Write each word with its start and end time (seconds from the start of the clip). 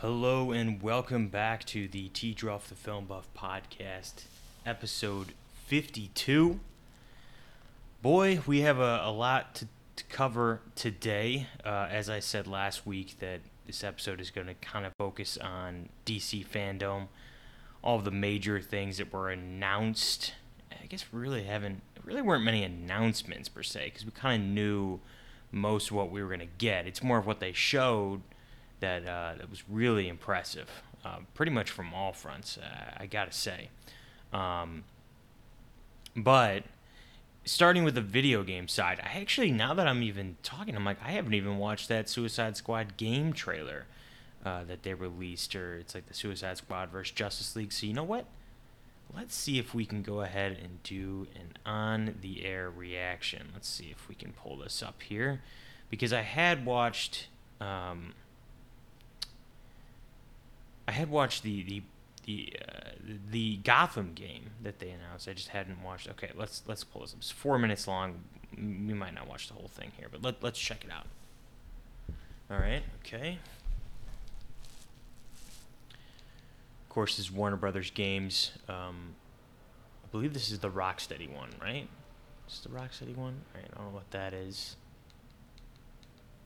Hello 0.00 0.52
and 0.52 0.82
welcome 0.82 1.28
back 1.28 1.64
to 1.64 1.88
the 1.88 2.10
T 2.10 2.34
Druff 2.34 2.68
the 2.68 2.74
Film 2.74 3.06
Buff 3.06 3.30
podcast, 3.34 4.24
episode 4.66 5.32
52. 5.64 6.60
Boy, 8.02 8.40
we 8.46 8.60
have 8.60 8.78
a, 8.78 9.00
a 9.02 9.10
lot 9.10 9.54
to, 9.54 9.68
to 9.96 10.04
cover 10.04 10.60
today. 10.74 11.46
Uh, 11.64 11.88
as 11.90 12.10
I 12.10 12.20
said 12.20 12.46
last 12.46 12.86
week, 12.86 13.20
that 13.20 13.40
this 13.66 13.82
episode 13.82 14.20
is 14.20 14.30
going 14.30 14.48
to 14.48 14.54
kind 14.54 14.84
of 14.84 14.92
focus 14.98 15.38
on 15.38 15.88
DC 16.04 16.46
fandom, 16.46 17.08
all 17.82 17.98
the 17.98 18.10
major 18.10 18.60
things 18.60 18.98
that 18.98 19.10
were 19.10 19.30
announced. 19.30 20.34
I 20.70 20.84
guess 20.88 21.06
we 21.10 21.18
really 21.18 21.44
haven't, 21.44 21.80
really 22.04 22.20
weren't 22.20 22.44
many 22.44 22.64
announcements 22.64 23.48
per 23.48 23.62
se, 23.62 23.86
because 23.86 24.04
we 24.04 24.10
kind 24.10 24.42
of 24.42 24.48
knew 24.50 25.00
most 25.50 25.90
of 25.90 25.96
what 25.96 26.10
we 26.10 26.22
were 26.22 26.28
going 26.28 26.40
to 26.40 26.54
get. 26.58 26.86
It's 26.86 27.02
more 27.02 27.16
of 27.16 27.26
what 27.26 27.40
they 27.40 27.54
showed 27.54 28.20
that 28.80 29.06
uh, 29.06 29.34
that 29.38 29.50
was 29.50 29.68
really 29.68 30.08
impressive, 30.08 30.68
uh, 31.04 31.18
pretty 31.34 31.52
much 31.52 31.70
from 31.70 31.94
all 31.94 32.12
fronts. 32.12 32.58
Uh, 32.58 32.94
I 32.96 33.06
gotta 33.06 33.32
say, 33.32 33.70
um, 34.32 34.84
but 36.14 36.64
starting 37.44 37.84
with 37.84 37.94
the 37.94 38.00
video 38.00 38.42
game 38.42 38.68
side, 38.68 39.00
I 39.02 39.20
actually 39.20 39.50
now 39.50 39.74
that 39.74 39.86
I'm 39.86 40.02
even 40.02 40.36
talking, 40.42 40.76
I'm 40.76 40.84
like 40.84 41.02
I 41.02 41.12
haven't 41.12 41.34
even 41.34 41.58
watched 41.58 41.88
that 41.88 42.08
Suicide 42.08 42.56
Squad 42.56 42.96
game 42.96 43.32
trailer 43.32 43.86
uh, 44.44 44.64
that 44.64 44.82
they 44.82 44.94
released, 44.94 45.54
or 45.56 45.76
it's 45.76 45.94
like 45.94 46.06
the 46.06 46.14
Suicide 46.14 46.58
Squad 46.58 46.90
versus 46.90 47.12
Justice 47.12 47.56
League. 47.56 47.72
So 47.72 47.86
you 47.86 47.94
know 47.94 48.04
what? 48.04 48.26
Let's 49.14 49.34
see 49.36 49.58
if 49.58 49.72
we 49.72 49.86
can 49.86 50.02
go 50.02 50.20
ahead 50.20 50.58
and 50.60 50.82
do 50.82 51.28
an 51.36 51.56
on 51.64 52.16
the 52.20 52.44
air 52.44 52.68
reaction. 52.68 53.48
Let's 53.54 53.68
see 53.68 53.88
if 53.90 54.08
we 54.08 54.14
can 54.14 54.32
pull 54.32 54.58
this 54.58 54.82
up 54.82 55.00
here 55.02 55.40
because 55.88 56.12
I 56.12 56.22
had 56.22 56.66
watched. 56.66 57.28
Um, 57.60 58.12
I 60.88 60.92
had 60.92 61.10
watched 61.10 61.42
the 61.42 61.62
the 61.62 61.82
the 62.24 62.52
uh, 62.68 62.90
the 63.30 63.56
Gotham 63.58 64.12
game 64.14 64.50
that 64.62 64.78
they 64.78 64.90
announced. 64.90 65.28
I 65.28 65.32
just 65.32 65.48
hadn't 65.48 65.82
watched. 65.82 66.08
Okay, 66.10 66.30
let's 66.34 66.62
let's 66.66 66.84
pull 66.84 67.02
this 67.02 67.12
up. 67.12 67.18
It's 67.18 67.30
four 67.30 67.58
minutes 67.58 67.86
long. 67.88 68.20
We 68.56 68.94
might 68.94 69.14
not 69.14 69.28
watch 69.28 69.48
the 69.48 69.54
whole 69.54 69.68
thing 69.68 69.92
here, 69.96 70.08
but 70.10 70.22
let 70.22 70.42
let's 70.42 70.58
check 70.58 70.84
it 70.84 70.90
out. 70.90 71.06
All 72.50 72.58
right. 72.58 72.82
Okay. 73.04 73.38
Of 76.82 76.88
course, 76.88 77.18
is 77.18 77.30
Warner 77.30 77.56
Brothers 77.56 77.90
games. 77.90 78.52
Um, 78.68 79.14
I 80.04 80.08
believe 80.10 80.32
this 80.32 80.50
is 80.50 80.60
the 80.60 80.70
Rocksteady 80.70 81.30
one, 81.32 81.50
right? 81.60 81.88
Is 82.48 82.60
the 82.60 82.68
Rocksteady 82.70 83.16
one? 83.16 83.42
All 83.54 83.60
right. 83.60 83.70
I 83.72 83.76
don't 83.76 83.88
know 83.88 83.94
what 83.94 84.10
that 84.12 84.32
is. 84.32 84.76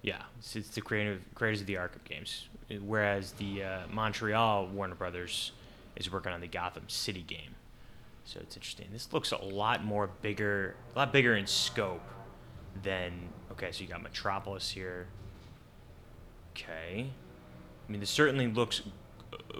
Yeah, 0.02 0.22
it's, 0.38 0.56
it's 0.56 0.70
the 0.70 0.80
creative 0.80 1.22
creators 1.34 1.60
of 1.60 1.66
the 1.66 1.74
Arkham 1.74 2.04
games, 2.04 2.48
whereas 2.82 3.32
the 3.32 3.64
uh, 3.64 3.78
Montreal 3.92 4.68
Warner 4.68 4.94
Brothers 4.94 5.52
is 5.96 6.10
working 6.10 6.32
on 6.32 6.40
the 6.40 6.46
Gotham 6.46 6.84
City 6.88 7.22
game. 7.22 7.54
So 8.24 8.38
it's 8.40 8.56
interesting. 8.56 8.88
This 8.92 9.12
looks 9.12 9.32
a 9.32 9.36
lot 9.36 9.84
more 9.84 10.08
bigger, 10.22 10.76
a 10.94 10.98
lot 10.98 11.12
bigger 11.12 11.36
in 11.36 11.46
scope 11.46 12.02
than. 12.82 13.12
Okay, 13.52 13.72
so 13.72 13.82
you 13.82 13.88
got 13.88 14.02
Metropolis 14.02 14.70
here. 14.70 15.08
Okay, 16.52 17.10
I 17.88 17.92
mean 17.92 18.00
this 18.00 18.10
certainly 18.10 18.46
looks 18.46 18.82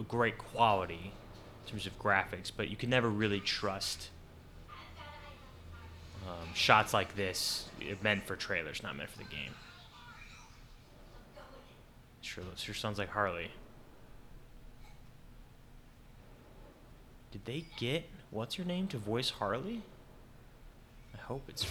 great 0.08 0.38
quality 0.38 1.12
in 1.64 1.70
terms 1.70 1.86
of 1.86 1.98
graphics, 1.98 2.50
but 2.56 2.68
you 2.68 2.77
can 2.77 2.91
never 2.91 3.08
really 3.08 3.41
trust 3.41 4.11
um, 6.27 6.48
shots 6.55 6.94
like 6.94 7.16
this. 7.16 7.68
Meant 8.02 8.27
for 8.27 8.36
trailers, 8.36 8.83
not 8.83 8.96
meant 8.96 9.11
for 9.11 9.18
the 9.18 9.24
game. 9.24 9.52
Sure, 12.22 12.44
sure 12.56 12.74
sounds 12.74 12.98
like 12.98 13.10
Harley. 13.10 13.50
Did 17.32 17.44
they 17.44 17.64
get 17.78 18.08
what's 18.30 18.56
her 18.56 18.64
name 18.64 18.86
to 18.88 18.98
voice 18.98 19.30
Harley? 19.30 19.82
I 21.14 21.18
hope 21.18 21.42
it's. 21.48 21.64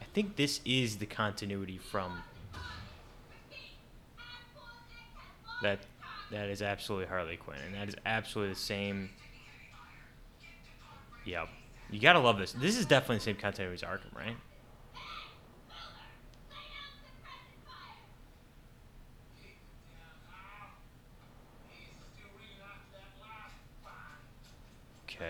I 0.00 0.04
think 0.12 0.36
this 0.36 0.60
is 0.64 0.96
the 0.96 1.06
continuity 1.06 1.78
from. 1.78 2.22
That, 5.62 5.78
that 6.30 6.48
is 6.50 6.60
absolutely 6.60 7.06
Harley 7.06 7.36
Quinn, 7.36 7.58
and 7.64 7.74
that 7.74 7.88
is 7.88 7.94
absolutely 8.04 8.54
the 8.54 8.60
same. 8.60 9.10
Yep, 11.24 11.48
you 11.90 12.00
gotta 12.00 12.18
love 12.18 12.38
this. 12.38 12.52
This 12.52 12.76
is 12.76 12.84
definitely 12.84 13.16
the 13.16 13.22
same 13.22 13.36
continuity 13.36 13.82
as 13.82 13.88
Arkham, 13.88 14.14
right? 14.14 14.36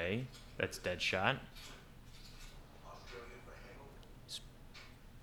Okay, 0.04 0.26
that's 0.58 0.78
Deadshot. 0.78 1.38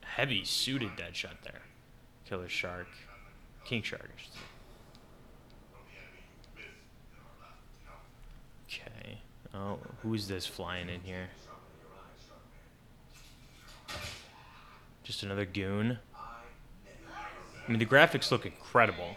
Heavy 0.02 0.44
suited 0.44 0.90
Deadshot 0.98 1.42
there. 1.44 1.62
Killer 2.26 2.50
Shark. 2.50 2.88
King 3.64 3.84
Shark. 3.84 4.10
Okay. 8.68 9.20
Oh, 9.54 9.78
who's 10.02 10.28
this 10.28 10.48
flying 10.48 10.90
in 10.90 11.02
here? 11.02 11.28
Just 15.04 15.22
another 15.22 15.46
goon. 15.46 16.00
I 16.16 17.70
mean, 17.70 17.78
the 17.78 17.86
graphics 17.86 18.32
look 18.32 18.48
incredible. 18.48 19.16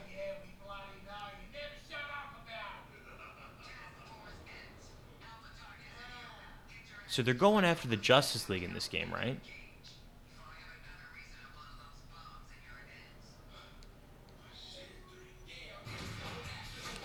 So 7.14 7.22
they're 7.22 7.32
going 7.32 7.64
after 7.64 7.86
the 7.86 7.96
Justice 7.96 8.48
League 8.48 8.64
in 8.64 8.74
this 8.74 8.88
game, 8.88 9.08
right? 9.14 9.38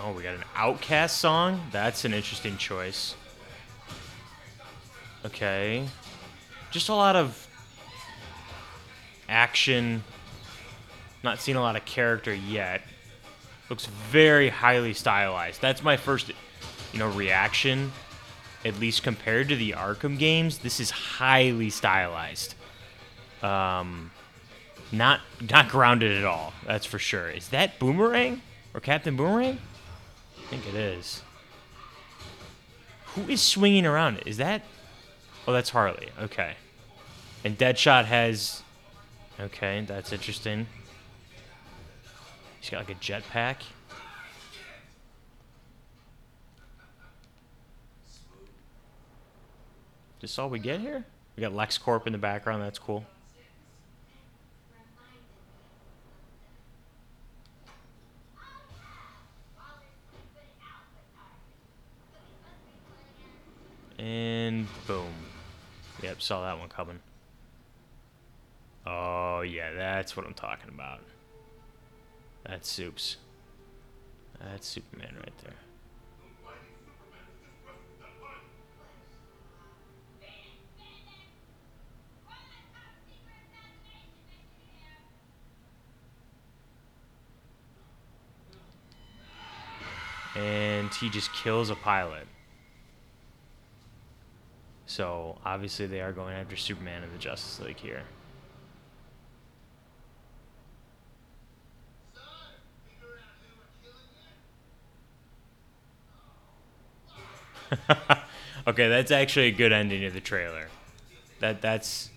Oh, 0.02 0.12
we 0.14 0.24
got 0.24 0.34
an 0.34 0.44
OutKast 0.56 1.12
song? 1.12 1.62
That's 1.72 2.06
an 2.06 2.16
interesting 2.16 2.58
choice. 2.58 3.14
Okay. 5.26 5.88
Just 6.72 6.90
a 6.90 6.96
lot 6.96 7.16
of 7.16 7.48
action. 9.30 10.04
Not 11.24 11.40
seen 11.40 11.56
a 11.56 11.62
lot 11.62 11.76
of 11.76 11.86
character 11.86 12.34
yet. 12.34 12.82
Looks 13.70 13.86
very 13.86 14.50
highly 14.50 14.96
stylized. 14.96 15.62
That's 15.62 15.84
my 15.84 15.98
first, 15.98 16.32
you 16.94 16.98
know, 16.98 17.10
reaction 17.12 17.92
at 18.66 18.80
least 18.80 19.04
compared 19.04 19.48
to 19.50 19.56
the 19.56 19.72
Arkham 19.72 20.18
games, 20.18 20.60
this 20.60 20.80
is 20.80 20.92
highly 20.92 21.70
stylized. 21.70 22.56
Um, 23.42 24.12
not 24.92 25.22
not 25.50 25.70
grounded 25.70 26.18
at 26.18 26.26
all. 26.26 26.54
That's 26.66 26.86
for 26.86 27.00
sure. 27.00 27.30
Is 27.30 27.50
that 27.50 27.80
Boomerang 27.80 28.42
or 28.74 28.80
Captain 28.80 29.16
Boomerang? 29.16 29.60
I 30.38 30.50
think 30.50 30.68
it 30.68 30.76
is. 30.76 31.22
Who 33.16 33.22
is 33.32 33.42
swinging 33.42 33.86
around? 33.86 34.22
Is 34.26 34.38
that? 34.38 34.64
Oh, 35.48 35.54
that's 35.54 35.70
Harley. 35.70 36.10
Okay. 36.20 36.56
And 37.44 37.58
Deadshot 37.58 38.06
has. 38.06 38.64
Okay, 39.40 39.86
that's 39.88 40.12
interesting. 40.12 40.68
He's 42.60 42.70
got 42.70 42.80
like 42.80 42.90
a 42.90 42.96
jetpack. 42.96 43.58
This 50.20 50.38
all 50.38 50.50
we 50.50 50.60
get 50.60 50.82
here? 50.82 51.06
We 51.38 51.42
got 51.42 51.54
LexCorp 51.54 52.06
in 52.06 52.12
the 52.12 52.20
background. 52.20 52.62
That's 52.62 52.80
cool. 52.80 53.06
And 63.98 64.68
boom. 64.88 65.14
Yep, 66.02 66.22
saw 66.22 66.42
that 66.44 66.58
one 66.58 66.70
coming. 66.70 67.00
Oh, 68.86 69.42
yeah, 69.42 69.74
that's 69.74 70.16
what 70.16 70.26
I'm 70.26 70.34
talking 70.34 70.70
about. 70.70 71.02
That's 72.46 72.70
Soups. 72.70 73.18
That's 74.40 74.68
Superman 74.68 75.16
right 75.18 75.38
there. 75.44 75.69
and 90.40 90.94
he 90.94 91.10
just 91.10 91.34
kills 91.34 91.70
a 91.70 91.76
pilot. 91.76 92.26
So 94.86 95.38
obviously 95.46 95.86
they 95.86 96.00
are 96.00 96.14
going 96.14 96.34
after 96.34 96.56
Superman 96.56 97.04
in 97.04 97.12
the 97.12 97.18
Justice 97.18 97.60
League 97.60 97.78
here. 97.78 98.04
okay, 108.68 108.88
that's 108.88 109.12
actually 109.12 109.48
a 109.48 109.52
good 109.52 109.72
ending 109.72 110.02
to 110.02 110.10
the 110.10 110.22
trailer. 110.22 110.70
That 111.40 111.62
that's 111.62 112.10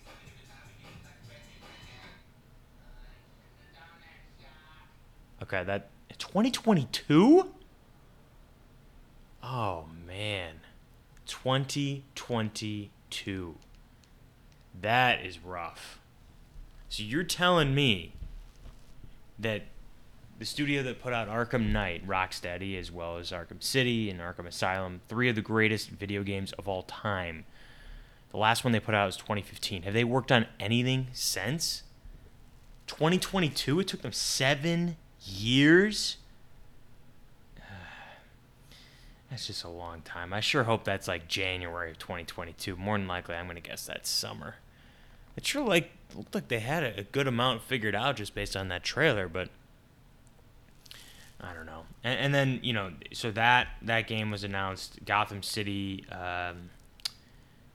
Okay, 5.43 5.65
that 5.65 5.91
2022? 6.19 7.53
Oh 9.43 9.87
man. 10.06 10.61
2022. 11.27 13.55
That 14.81 15.25
is 15.25 15.39
rough. 15.39 15.99
So 16.89 17.03
you're 17.03 17.25
telling 17.25 17.75
me 17.75 18.12
that 19.39 19.62
the 20.39 20.44
studio 20.44 20.83
that 20.83 21.00
put 21.00 21.12
out 21.12 21.29
Arkham 21.29 21.73
Knight, 21.73 22.06
Rocksteady, 22.06 22.79
as 22.79 22.91
well 22.91 23.17
as 23.17 23.31
Arkham 23.31 23.62
City 23.62 24.11
and 24.11 24.21
Arkham 24.21 24.47
Asylum, 24.47 25.00
three 25.09 25.29
of 25.29 25.37
the 25.37 25.43
greatest 25.43 25.91
video 25.91 26.23
games 26.23 26.53
of 26.53 26.69
all 26.69 26.83
time. 26.83 27.44
The 28.31 28.39
last 28.39 28.65
one 28.65 28.73
they 28.73 28.81
put 28.81 28.94
out 28.94 29.06
was 29.06 29.17
2015. 29.17 29.83
Have 29.83 29.94
they 29.94 30.05
worked 30.05 30.33
on 30.33 30.47
anything 30.59 31.09
since? 31.12 31.83
2022? 32.87 33.81
It 33.81 33.89
took 33.89 34.03
them 34.03 34.12
seven 34.12 34.97
years? 35.21 36.17
That's 39.32 39.46
just 39.46 39.64
a 39.64 39.69
long 39.70 40.02
time. 40.02 40.34
I 40.34 40.40
sure 40.40 40.64
hope 40.64 40.84
that's 40.84 41.08
like 41.08 41.26
January 41.26 41.90
of 41.90 41.99
2022. 41.99 42.76
More 42.76 42.99
than 42.99 43.08
likely, 43.08 43.34
I'm 43.34 43.46
going 43.46 43.56
to 43.56 43.62
guess 43.62 43.87
that's 43.87 44.11
summer. 44.11 44.56
It 45.38 45.46
sure 45.46 45.67
like 45.67 45.90
looked 46.14 46.34
like 46.34 46.49
they 46.49 46.61
had 46.61 46.82
a, 46.82 47.02
good 47.02 47.26
amount 47.26 47.62
figured 47.62 47.94
out 47.94 48.17
just 48.17 48.34
based 48.34 48.55
on 48.55 48.69
that 48.69 48.82
trailer, 48.82 49.29
but 49.29 49.49
I 51.40 51.55
don't 51.55 51.64
know. 51.64 51.84
And, 52.05 52.20
and 52.20 52.34
then 52.34 52.61
you 52.62 52.75
know, 52.75 52.93
so 53.14 53.31
that 53.31 53.69
that 53.81 54.06
game 54.06 54.31
was 54.31 54.44
announced. 54.44 54.99
Gotham 55.06 55.43
City, 55.43 56.05
um, 56.12 56.69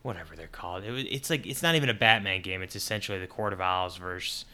whatever 0.03 0.35
they're 0.35 0.45
called. 0.45 0.83
It 0.83 0.91
was, 0.91 1.05
it's 1.09 1.31
like 1.31 1.47
it's 1.47 1.63
not 1.63 1.73
even 1.73 1.89
a 1.89 1.95
Batman 1.95 2.43
game. 2.43 2.61
It's 2.61 2.75
essentially 2.75 3.17
the 3.17 3.25
Court 3.25 3.51
of 3.51 3.61
Owls 3.61 3.97
versus 3.97 4.45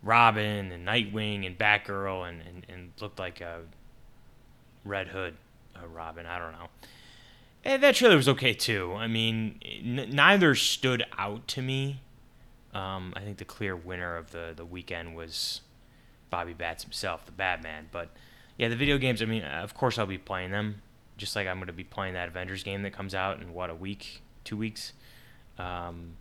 Robin 0.00 0.70
and 0.70 0.86
Nightwing 0.86 1.44
and 1.44 1.58
Batgirl 1.58 2.28
and 2.28 2.40
and, 2.42 2.66
and 2.68 2.92
looked 3.00 3.18
like 3.18 3.40
a 3.40 3.62
Red 4.84 5.08
Hood, 5.08 5.34
Robin. 5.88 6.26
I 6.26 6.38
don't 6.38 6.52
know. 6.52 6.68
And 7.64 7.82
that 7.82 7.94
trailer 7.94 8.16
was 8.16 8.28
okay 8.28 8.54
too. 8.54 8.94
I 8.96 9.06
mean, 9.06 9.60
n- 9.64 10.10
neither 10.12 10.54
stood 10.54 11.04
out 11.16 11.46
to 11.48 11.62
me 11.62 12.00
um, 12.74 13.12
I 13.16 13.20
think 13.20 13.36
the 13.36 13.44
clear 13.44 13.76
winner 13.76 14.16
of 14.16 14.30
the, 14.30 14.52
the 14.56 14.64
weekend 14.64 15.14
was 15.14 15.60
Bobby 16.30 16.54
Bats 16.54 16.82
himself, 16.82 17.26
the 17.26 17.32
Batman. 17.32 17.88
But 17.92 18.10
yeah, 18.56 18.68
the 18.68 18.76
video 18.76 18.98
games, 18.98 19.20
I 19.20 19.26
mean, 19.26 19.42
of 19.42 19.74
course 19.74 19.98
I'll 19.98 20.06
be 20.06 20.18
playing 20.18 20.52
them, 20.52 20.80
just 21.18 21.36
like 21.36 21.46
I'm 21.46 21.56
going 21.56 21.66
to 21.66 21.72
be 21.72 21.84
playing 21.84 22.14
that 22.14 22.28
Avengers 22.28 22.62
game 22.62 22.82
that 22.82 22.92
comes 22.92 23.14
out 23.14 23.40
in 23.40 23.52
what, 23.52 23.68
a 23.68 23.74
week, 23.74 24.22
two 24.44 24.56
weeks? 24.56 24.94
Um, 25.58 26.16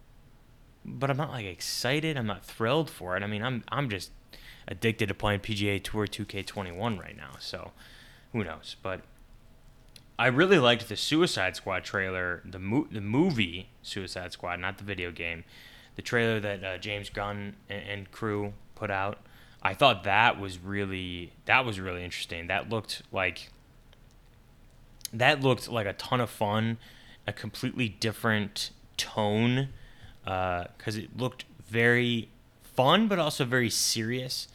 but 0.84 1.10
I'm 1.10 1.18
not 1.18 1.30
like 1.30 1.46
excited. 1.46 2.18
I'm 2.18 2.28
not 2.28 2.44
thrilled 2.44 2.90
for 2.90 3.16
it. 3.16 3.24
I 3.24 3.28
mean, 3.28 3.44
I'm 3.44 3.64
I'm 3.70 3.88
just 3.88 4.12
addicted 4.68 5.08
to 5.08 5.14
playing 5.14 5.40
PGA 5.40 5.82
Tour 5.82 6.08
2K21 6.08 7.00
right 7.00 7.16
now. 7.16 7.32
So 7.40 7.72
who 8.34 8.44
knows? 8.44 8.76
But 8.82 9.02
I 10.20 10.28
really 10.28 10.60
liked 10.60 10.88
the 10.88 10.96
Suicide 10.96 11.56
Squad 11.56 11.84
trailer, 11.84 12.42
the 12.46 12.60
mo- 12.60 12.88
the 12.92 13.02
movie 13.02 13.70
Suicide 13.82 14.32
Squad, 14.32 14.60
not 14.60 14.78
the 14.78 14.84
video 14.84 15.12
game 15.12 15.44
the 15.96 16.02
trailer 16.02 16.40
that 16.40 16.64
uh, 16.64 16.78
James 16.78 17.10
Gunn 17.10 17.56
and, 17.70 17.84
and, 17.90 18.12
crew 18.12 18.54
put 18.76 18.90
out. 18.90 19.20
I 19.62 19.74
thought 19.74 20.04
that 20.04 20.40
was 20.40 20.58
really 20.58 21.34
that 21.46 21.66
was 21.66 21.80
really 21.80 22.04
interesting. 22.04 22.48
That 22.48 22.70
looked 22.70 23.04
like 23.12 23.52
that 25.14 25.42
looked 25.42 25.70
like 25.70 25.86
a 25.86 25.94
ton 25.94 26.20
of 26.22 26.30
fun, 26.30 26.78
a 27.28 27.34
completely 27.34 27.90
different 27.90 28.72
tone 28.98 29.70
because 30.24 30.98
uh, 30.98 31.02
it 31.02 31.18
looked 31.18 31.46
very 31.68 32.30
fun 32.64 33.08
but 33.08 33.20
also 33.20 33.46
very 33.46 33.70
serious. 33.70 34.48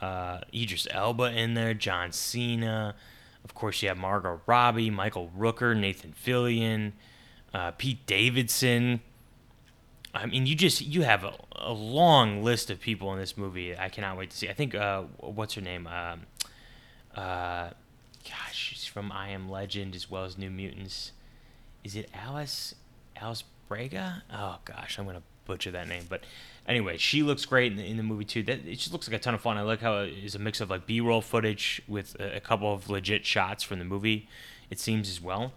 Uh, 0.00 0.40
Idris 0.52 0.88
Elba 0.90 1.32
in 1.32 1.54
there, 1.54 1.74
John 1.74 2.10
Cena, 2.10 2.96
of 3.44 3.54
course 3.54 3.82
you 3.82 3.88
have 3.88 3.98
Margot 3.98 4.40
Robbie, 4.46 4.90
Michael 4.90 5.30
Rooker, 5.36 5.78
Nathan 5.78 6.12
Fillion, 6.12 6.92
uh, 7.54 7.72
Pete 7.72 8.04
Davidson. 8.06 9.00
I 10.14 10.26
mean, 10.26 10.46
you 10.46 10.54
just 10.54 10.82
you 10.82 11.02
have 11.02 11.24
a, 11.24 11.34
a, 11.56 11.72
long 11.72 12.42
list 12.42 12.70
of 12.70 12.80
people 12.80 13.12
in 13.14 13.18
this 13.18 13.36
movie. 13.36 13.76
I 13.76 13.88
cannot 13.88 14.18
wait 14.18 14.30
to 14.30 14.36
see. 14.36 14.48
I 14.48 14.52
think 14.52 14.74
uh, 14.74 15.02
what's 15.18 15.54
her 15.54 15.62
name? 15.62 15.86
Um, 15.86 16.22
uh, 17.16 17.70
gosh, 18.24 18.54
she's 18.54 18.84
from 18.84 19.10
I 19.10 19.30
Am 19.30 19.50
Legend 19.50 19.94
as 19.94 20.10
well 20.10 20.24
as 20.24 20.36
New 20.36 20.50
Mutants. 20.50 21.12
Is 21.82 21.96
it 21.96 22.10
Alice 22.14 22.74
Alice 23.16 23.44
Braga? 23.68 24.22
Oh 24.32 24.58
gosh, 24.64 24.98
I'm 24.98 25.06
gonna 25.06 25.22
butcher 25.46 25.70
that 25.70 25.88
name. 25.88 26.04
But 26.08 26.24
anyway, 26.66 26.96
she 26.96 27.22
looks 27.22 27.44
great 27.44 27.72
in 27.72 27.78
the, 27.78 27.84
in 27.84 27.96
the 27.96 28.02
movie 28.02 28.24
too. 28.24 28.42
That 28.42 28.66
it 28.66 28.76
just 28.76 28.92
looks 28.92 29.08
like 29.08 29.16
a 29.16 29.22
ton 29.22 29.34
of 29.34 29.40
fun. 29.40 29.56
I 29.56 29.62
like 29.62 29.80
how 29.80 29.98
it 29.98 30.12
is 30.12 30.34
a 30.34 30.38
mix 30.38 30.60
of 30.60 30.70
like 30.70 30.86
B-roll 30.86 31.20
footage 31.20 31.82
with 31.88 32.18
a, 32.20 32.36
a 32.36 32.40
couple 32.40 32.72
of 32.72 32.88
legit 32.88 33.24
shots 33.26 33.62
from 33.62 33.78
the 33.78 33.84
movie. 33.84 34.28
It 34.70 34.78
seems 34.78 35.10
as 35.10 35.20
well, 35.20 35.52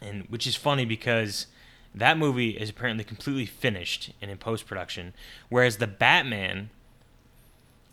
and 0.00 0.24
which 0.28 0.46
is 0.46 0.54
funny 0.54 0.84
because 0.84 1.46
that 1.94 2.18
movie 2.18 2.50
is 2.50 2.70
apparently 2.70 3.04
completely 3.04 3.46
finished 3.46 4.12
and 4.20 4.30
in 4.30 4.38
post 4.38 4.66
production, 4.66 5.14
whereas 5.48 5.76
the 5.76 5.86
Batman, 5.86 6.70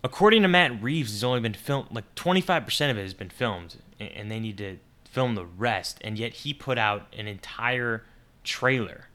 according 0.04 0.42
to 0.42 0.48
Matt 0.48 0.82
Reeves, 0.82 1.12
has 1.12 1.24
only 1.24 1.40
been 1.40 1.54
filmed 1.54 1.88
like 1.92 2.14
25% 2.16 2.92
of 2.92 2.98
it 2.98 3.02
has 3.02 3.14
been 3.14 3.30
filmed, 3.30 3.78
and 4.00 4.32
they 4.32 4.40
need 4.40 4.58
to 4.58 4.78
film 5.06 5.36
the 5.36 5.46
rest. 5.46 6.00
And 6.02 6.18
yet 6.18 6.34
he 6.34 6.54
put 6.54 6.78
out 6.78 7.14
an 7.18 7.28
entire 7.28 8.04
trailer, 8.44 9.08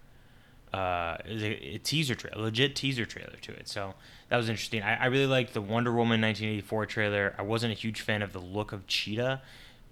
uh, 0.75 1.17
a, 1.25 1.75
a 1.75 1.79
teaser 1.79 2.15
trailer, 2.15 2.43
legit 2.43 2.77
teaser 2.77 3.05
trailer 3.05 3.37
to 3.43 3.53
it. 3.53 3.69
So 3.69 3.95
that 4.29 4.37
was 4.37 4.49
interesting. 4.49 4.83
I, 4.83 5.05
I 5.05 5.07
really 5.07 5.27
liked 5.27 5.55
the 5.55 5.61
Wonder 5.61 5.91
Woman 5.91 6.21
1984 6.21 6.87
trailer. 6.87 7.35
I 7.39 7.43
wasn't 7.43 7.73
a 7.73 7.77
huge 7.77 8.01
fan 8.01 8.23
of 8.23 8.33
the 8.33 8.41
look 8.41 8.73
of 8.73 8.87
Cheetah, 8.87 9.43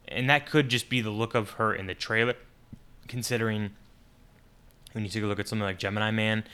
and 0.08 0.28
that 0.28 0.46
could 0.46 0.68
just 0.68 0.88
be 0.88 1.00
the 1.00 1.10
look 1.10 1.34
of 1.34 1.50
her 1.50 1.74
in 1.74 1.86
the 1.86 1.94
trailer, 1.94 2.34
considering 3.08 3.70
when 4.92 5.04
you 5.04 5.10
take 5.10 5.22
a 5.22 5.26
look 5.26 5.40
at 5.40 5.48
something 5.48 5.64
like 5.64 5.78
Gemini 5.78 6.10
Man, 6.10 6.44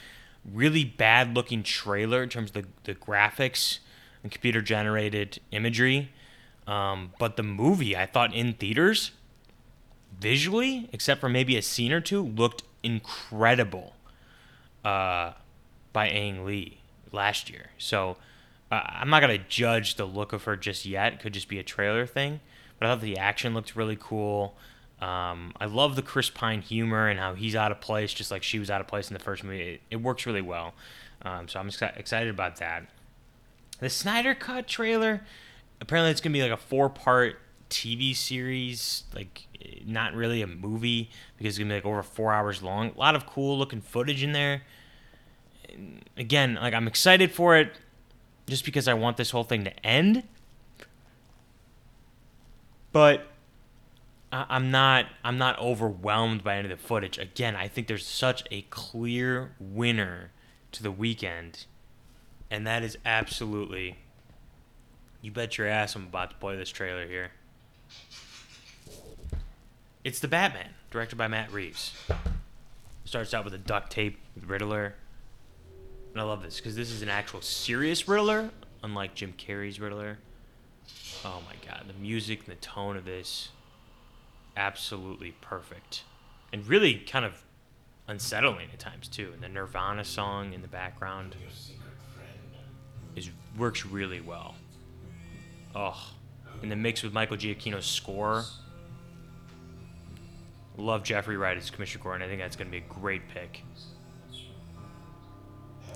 really 0.51 0.85
bad 0.85 1.35
looking 1.35 1.63
trailer 1.63 2.23
in 2.23 2.29
terms 2.29 2.51
of 2.51 2.63
the, 2.63 2.69
the 2.85 2.95
graphics 2.95 3.79
and 4.23 4.31
computer 4.31 4.61
generated 4.61 5.41
imagery. 5.51 6.11
Um, 6.67 7.13
but 7.19 7.37
the 7.37 7.43
movie, 7.43 7.97
I 7.97 8.07
thought 8.07 8.35
in 8.35 8.53
theaters, 8.55 9.11
visually, 10.19 10.89
except 10.93 11.21
for 11.21 11.29
maybe 11.29 11.57
a 11.57 11.63
scene 11.63 11.93
or 11.93 12.01
two, 12.01 12.23
looked 12.23 12.63
incredible 12.83 13.95
uh, 14.85 15.33
by 15.93 16.09
Ang 16.09 16.45
Lee 16.45 16.81
last 17.13 17.51
year. 17.51 17.71
So 17.79 18.17
uh, 18.71 18.83
I'm 18.87 19.11
not 19.11 19.21
to 19.21 19.39
judge 19.39 19.97
the 19.97 20.05
look 20.05 20.33
of 20.33 20.45
her 20.45 20.57
just 20.57 20.87
yet. 20.87 21.15
It 21.15 21.21
could 21.21 21.35
just 21.35 21.49
be 21.49 21.59
a 21.59 21.63
trailer 21.63 22.07
thing. 22.07 22.41
But 22.79 22.87
I 22.87 22.93
thought 22.93 23.03
the 23.03 23.19
action 23.19 23.53
looked 23.53 23.77
really 23.77 23.99
cool. 24.01 24.57
Um, 25.01 25.53
I 25.61 25.67
love 25.67 25.97
the 25.97 26.03
Chris 26.03 26.31
Pine 26.31 26.63
humor 26.63 27.09
and 27.09 27.19
how 27.19 27.35
he's 27.35 27.57
out 27.57 27.73
of 27.73 27.81
place, 27.81 28.13
just 28.13 28.31
like 28.31 28.43
she 28.43 28.59
was 28.59 28.71
out 28.71 28.81
of 28.81 28.87
place 28.87 29.09
in 29.09 29.15
the 29.15 29.21
first 29.21 29.45
movie. 29.45 29.75
It, 29.75 29.81
it 29.91 29.97
works 29.97 30.27
really 30.27 30.43
well. 30.43 30.75
Um, 31.23 31.49
so 31.49 31.59
I'm 31.59 31.69
excited 31.69 32.29
about 32.29 32.57
that. 32.57 32.87
The 33.81 33.91
Snyder 33.91 34.35
Cut 34.35 34.67
trailer, 34.67 35.23
apparently 35.81 36.11
it's 36.11 36.21
gonna 36.21 36.35
be 36.35 36.43
like 36.43 36.53
a 36.53 36.57
four-part 36.57 37.39
TV 37.71 38.15
series, 38.15 39.05
like 39.15 39.47
eh, 39.65 39.81
not 39.87 40.15
really 40.15 40.43
a 40.43 40.47
movie 40.47 41.11
because 41.39 41.55
it's 41.55 41.59
gonna 41.59 41.71
be 41.71 41.75
like 41.77 41.87
over 41.87 42.03
four 42.03 42.33
hours 42.33 42.63
long. 42.63 42.91
A 42.91 42.99
lot 42.99 43.15
of 43.15 43.27
cool 43.27 43.59
looking 43.59 43.81
footage 43.81 44.23
in 44.23 44.33
there. 44.33 44.63
again, 46.17 46.57
like 46.57 46.75
I'm 46.75 46.87
excited 46.87 47.33
for 47.33 47.57
it, 47.57 47.73
just 48.47 48.65
because 48.65 48.89
I 48.89 48.95
want 48.95 49.17
this 49.17 49.31
whole 49.31 49.45
thing 49.45 49.65
to 49.65 49.87
end. 49.87 50.25
But 52.93 53.29
I'm 54.33 54.71
not 54.71 55.07
I'm 55.25 55.39
not 55.39 55.59
overwhelmed 55.59 56.45
by 56.45 56.57
any 56.57 56.71
of 56.71 56.79
the 56.79 56.87
footage. 56.87 57.19
Again, 57.19 57.57
I 57.57 57.69
think 57.69 57.89
there's 57.89 58.07
such 58.07 58.45
a 58.51 58.63
clear 58.63 59.53
winner 59.59 60.31
to 60.73 60.83
the 60.83 60.93
weekend, 60.93 61.67
and 62.51 62.67
that 62.67 62.83
is 62.83 62.97
absolutely. 63.05 63.99
You 65.23 65.31
bet 65.31 65.59
your 65.59 65.67
ass 65.67 65.95
I'm 65.97 66.05
about 66.05 66.31
to 66.31 66.37
play 66.37 66.57
this 66.57 66.71
trailer 66.71 67.07
here. 67.07 67.33
It's 70.03 70.21
the 70.21 70.29
Batman, 70.29 70.71
directed 70.91 71.17
by 71.17 71.29
Matt 71.29 71.53
Reeves. 71.53 71.93
Starts 73.05 73.35
out 73.35 73.45
with 73.45 73.55
a 73.55 73.59
duct 73.59 73.91
tape 73.91 74.19
Riddler. 74.47 74.95
And 76.13 76.21
I 76.21 76.25
love 76.25 76.43
this 76.43 76.57
because 76.57 76.75
this 76.75 76.91
is 76.91 77.03
an 77.03 77.09
actual 77.09 77.43
serious 77.43 78.09
Riddler, 78.09 78.51
unlike 78.83 79.15
Jim 79.15 79.35
Carrey's 79.37 79.79
Riddler. 79.79 80.19
Oh 81.25 81.43
my 81.47 81.55
god, 81.67 81.85
the 81.87 81.95
music 81.95 82.41
and 82.41 82.57
the 82.57 82.61
tone 82.61 82.97
of 82.97 83.05
this 83.05 83.51
absolutely 84.57 85.33
perfect 85.41 86.03
and 86.53 86.67
really 86.67 86.95
kind 86.95 87.25
of 87.25 87.45
unsettling 88.09 88.69
at 88.73 88.79
times 88.79 89.07
too. 89.07 89.31
And 89.35 89.43
the 89.43 89.49
Nirvana 89.49 90.05
song 90.05 90.53
in 90.53 90.63
the 90.63 90.69
background 90.69 91.37
is 93.17 93.31
works 93.57 93.85
really 93.85 94.21
well. 94.21 94.55
Oh, 95.75 96.13
and 96.63 96.71
the 96.71 96.77
mix 96.77 97.03
with 97.03 97.13
Michael 97.13 97.37
Giacchino's 97.37 97.87
score. 97.87 98.45
Love 100.77 101.03
Jeffrey 101.03 101.37
Wright 101.37 101.57
as 101.57 101.71
Commissioner 101.71 102.05
Gordon. 102.05 102.23
I 102.23 102.29
think 102.29 102.41
that's 102.41 102.57
going 102.57 102.69
to 102.69 102.73
be 102.73 102.79
a 102.79 102.89
great 102.89 103.29
pick. 103.29 103.63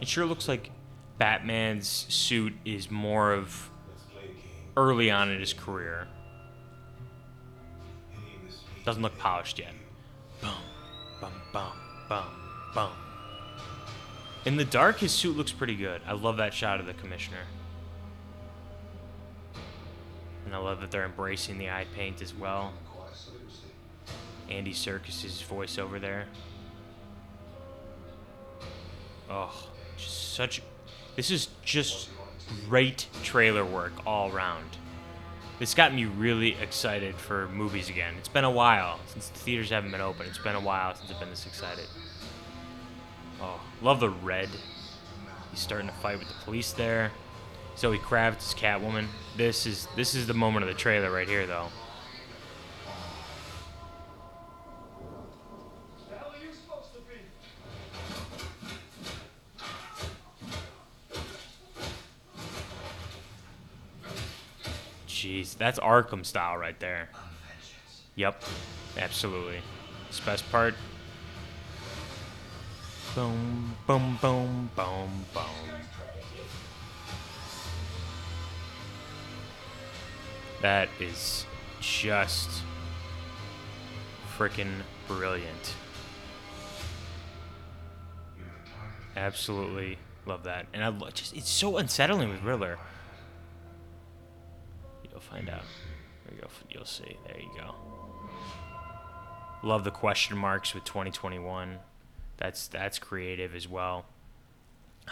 It 0.00 0.08
sure 0.08 0.26
looks 0.26 0.48
like 0.48 0.70
Batman's 1.18 1.88
suit 1.88 2.52
is 2.64 2.90
more 2.90 3.32
of 3.32 3.70
early 4.76 5.10
on 5.10 5.30
in 5.30 5.40
his 5.40 5.52
career. 5.52 6.08
Doesn't 8.84 9.02
look 9.02 9.16
polished 9.16 9.58
yet. 9.58 9.72
Boom, 10.40 10.50
bum, 11.20 11.32
bum, 11.52 11.72
bum, 12.08 12.24
bum. 12.74 12.90
In 14.44 14.56
the 14.56 14.64
dark, 14.64 14.98
his 14.98 15.12
suit 15.12 15.36
looks 15.36 15.52
pretty 15.52 15.76
good. 15.76 16.02
I 16.06 16.12
love 16.12 16.36
that 16.36 16.52
shot 16.52 16.80
of 16.80 16.86
the 16.86 16.92
commissioner. 16.94 17.44
And 20.44 20.54
I 20.54 20.58
love 20.58 20.80
that 20.80 20.90
they're 20.90 21.04
embracing 21.04 21.58
the 21.58 21.70
eye 21.70 21.86
paint 21.94 22.22
as 22.22 22.34
well. 22.34 22.72
Andy 24.50 24.72
Serkis's 24.72 25.40
voice 25.42 25.78
over 25.78 25.98
there. 25.98 26.26
Oh, 29.30 29.68
just 29.96 30.34
such. 30.34 30.62
This 31.16 31.30
is 31.30 31.48
just 31.64 32.10
great 32.68 33.06
trailer 33.22 33.64
work 33.64 33.92
all 34.06 34.30
around. 34.30 34.64
This 35.58 35.72
got 35.72 35.94
me 35.94 36.04
really 36.04 36.56
excited 36.60 37.14
for 37.14 37.48
movies 37.48 37.88
again. 37.88 38.14
It's 38.18 38.28
been 38.28 38.44
a 38.44 38.50
while 38.50 38.98
since 39.06 39.28
the 39.28 39.38
theaters 39.38 39.70
haven't 39.70 39.92
been 39.92 40.00
open. 40.00 40.26
It's 40.26 40.38
been 40.38 40.56
a 40.56 40.60
while 40.60 40.94
since 40.94 41.10
I've 41.10 41.20
been 41.20 41.30
this 41.30 41.46
excited. 41.46 41.86
Oh, 43.40 43.60
love 43.80 44.00
the 44.00 44.10
red. 44.10 44.48
He's 45.50 45.60
starting 45.60 45.88
to 45.88 45.94
fight 45.94 46.18
with 46.18 46.28
the 46.28 46.34
police 46.44 46.72
there. 46.72 47.12
Zoe 47.76 47.98
Kravitz 47.98 48.54
Catwoman. 48.54 49.06
This 49.36 49.66
is 49.66 49.88
this 49.96 50.14
is 50.14 50.26
the 50.26 50.34
moment 50.34 50.64
of 50.64 50.68
the 50.68 50.78
trailer 50.78 51.10
right 51.10 51.28
here, 51.28 51.46
though. 51.46 51.68
Jeez, 65.08 65.56
that's 65.56 65.78
Arkham 65.78 66.24
style 66.24 66.58
right 66.58 66.78
there. 66.80 67.08
Yep, 68.16 68.42
absolutely. 68.98 69.60
This 70.08 70.20
best 70.20 70.50
part. 70.52 70.74
Boom, 73.14 73.74
boom, 73.86 74.18
boom, 74.20 74.70
boom, 74.76 75.24
boom. 75.32 75.44
That 80.62 80.88
is 80.98 81.46
just 81.80 82.62
freaking 84.36 84.72
brilliant. 85.06 85.74
Absolutely 89.16 89.98
love 90.26 90.44
that. 90.44 90.66
And 90.72 90.82
I 90.82 90.88
lo- 90.88 91.10
just 91.12 91.36
it's 91.36 91.50
so 91.50 91.76
unsettling 91.76 92.28
with 92.28 92.42
Riddler. 92.42 92.78
You'll 95.10 95.20
find 95.20 95.48
out. 95.48 95.62
There 96.24 96.34
you 96.34 96.40
go. 96.40 96.48
You'll 96.70 96.84
see. 96.84 97.16
There 97.26 97.38
you 97.38 97.50
go. 97.56 97.74
Love 99.62 99.84
the 99.84 99.90
question 99.90 100.36
marks 100.36 100.74
with 100.74 100.84
2021. 100.84 101.78
That's 102.36 102.66
that's 102.66 102.98
creative 102.98 103.54
as 103.54 103.68
well. 103.68 104.06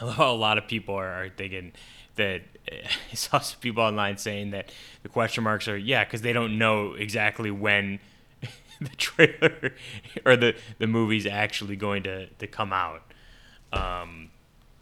A 0.00 0.32
lot 0.32 0.58
of 0.58 0.66
people 0.66 0.94
are, 0.94 1.24
are 1.24 1.28
thinking 1.28 1.72
that 2.16 2.42
I 3.12 3.14
saw 3.14 3.38
some 3.40 3.60
people 3.60 3.82
online 3.82 4.16
saying 4.16 4.50
that 4.50 4.72
the 5.02 5.08
question 5.08 5.44
marks 5.44 5.68
are 5.68 5.76
yeah 5.76 6.04
because 6.04 6.22
they 6.22 6.32
don't 6.32 6.58
know 6.58 6.94
exactly 6.94 7.50
when 7.50 8.00
the 8.80 8.88
trailer 8.96 9.74
or 10.24 10.36
the 10.36 10.54
the 10.78 10.86
movie's 10.86 11.26
actually 11.26 11.76
going 11.76 12.02
to 12.04 12.26
to 12.26 12.46
come 12.46 12.72
out. 12.72 13.02
Um, 13.72 14.30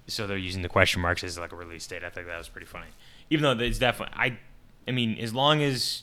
so 0.06 0.26
they're 0.26 0.36
using 0.36 0.62
the 0.62 0.68
question 0.68 1.00
marks 1.00 1.22
as 1.22 1.38
like 1.38 1.52
a 1.52 1.56
release 1.56 1.86
date. 1.86 2.02
I 2.02 2.10
think 2.10 2.26
that 2.26 2.38
was 2.38 2.48
pretty 2.48 2.66
funny. 2.66 2.88
Even 3.30 3.44
though 3.44 3.64
it's 3.64 3.78
definitely 3.78 4.14
I, 4.18 4.38
I 4.88 4.90
mean, 4.90 5.16
as 5.18 5.32
long 5.32 5.62
as 5.62 6.02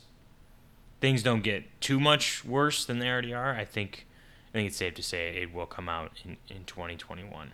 things 1.01 1.21
don't 1.21 1.43
get 1.43 1.63
too 1.81 1.99
much 1.99 2.45
worse 2.45 2.85
than 2.85 2.99
they 2.99 3.09
already 3.09 3.33
are, 3.33 3.53
I 3.53 3.65
think 3.65 4.05
I 4.49 4.51
think 4.53 4.67
it's 4.67 4.77
safe 4.77 4.93
to 4.95 5.03
say 5.03 5.41
it 5.41 5.53
will 5.53 5.65
come 5.65 5.89
out 5.89 6.11
in 6.23 6.37
in 6.47 6.63
2021. 6.65 7.51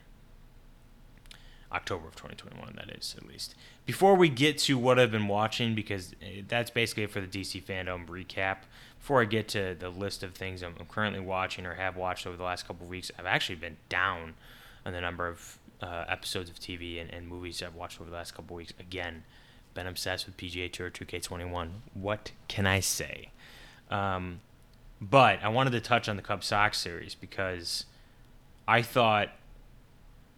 October 1.73 2.07
of 2.07 2.15
2021, 2.15 2.75
that 2.75 2.95
is, 2.95 3.15
at 3.17 3.27
least. 3.27 3.55
Before 3.85 4.15
we 4.15 4.29
get 4.29 4.57
to 4.59 4.77
what 4.77 4.99
I've 4.99 5.11
been 5.11 5.27
watching, 5.27 5.73
because 5.73 6.13
eh, 6.21 6.41
that's 6.47 6.69
basically 6.69 7.07
for 7.07 7.21
the 7.21 7.27
DC 7.27 7.63
fandom 7.63 8.07
recap, 8.07 8.57
before 8.99 9.21
I 9.21 9.25
get 9.25 9.47
to 9.49 9.75
the 9.77 9.89
list 9.89 10.23
of 10.23 10.33
things 10.33 10.63
I'm, 10.63 10.75
currently 10.87 11.19
watching 11.19 11.65
or 11.65 11.73
have 11.73 11.97
watched 11.97 12.27
over 12.27 12.37
the 12.37 12.43
last 12.43 12.67
couple 12.67 12.87
weeks, 12.87 13.11
I've 13.17 13.25
actually 13.25 13.55
been 13.55 13.77
down 13.89 14.35
on 14.85 14.93
the 14.93 15.01
number 15.01 15.27
of 15.27 15.59
uh, 15.81 16.05
episodes 16.07 16.49
of 16.49 16.59
TV 16.59 17.01
and, 17.01 17.11
and, 17.11 17.27
movies 17.27 17.61
I've 17.61 17.75
watched 17.75 17.99
over 17.99 18.09
the 18.09 18.15
last 18.15 18.33
couple 18.33 18.55
weeks. 18.55 18.71
Again, 18.79 19.23
been 19.73 19.87
obsessed 19.87 20.25
with 20.25 20.37
PGA 20.37 20.71
Tour 20.71 20.89
2K21. 20.89 21.69
What 21.93 22.31
can 22.47 22.65
I 22.65 22.79
say? 22.79 23.31
Um, 23.89 24.39
but 25.01 25.43
I 25.43 25.49
wanted 25.49 25.71
to 25.71 25.81
touch 25.81 26.07
on 26.07 26.15
the 26.15 26.21
Cubs 26.21 26.47
Sox 26.47 26.77
series 26.77 27.15
because 27.15 27.85
I 28.67 28.81
thought 28.81 29.29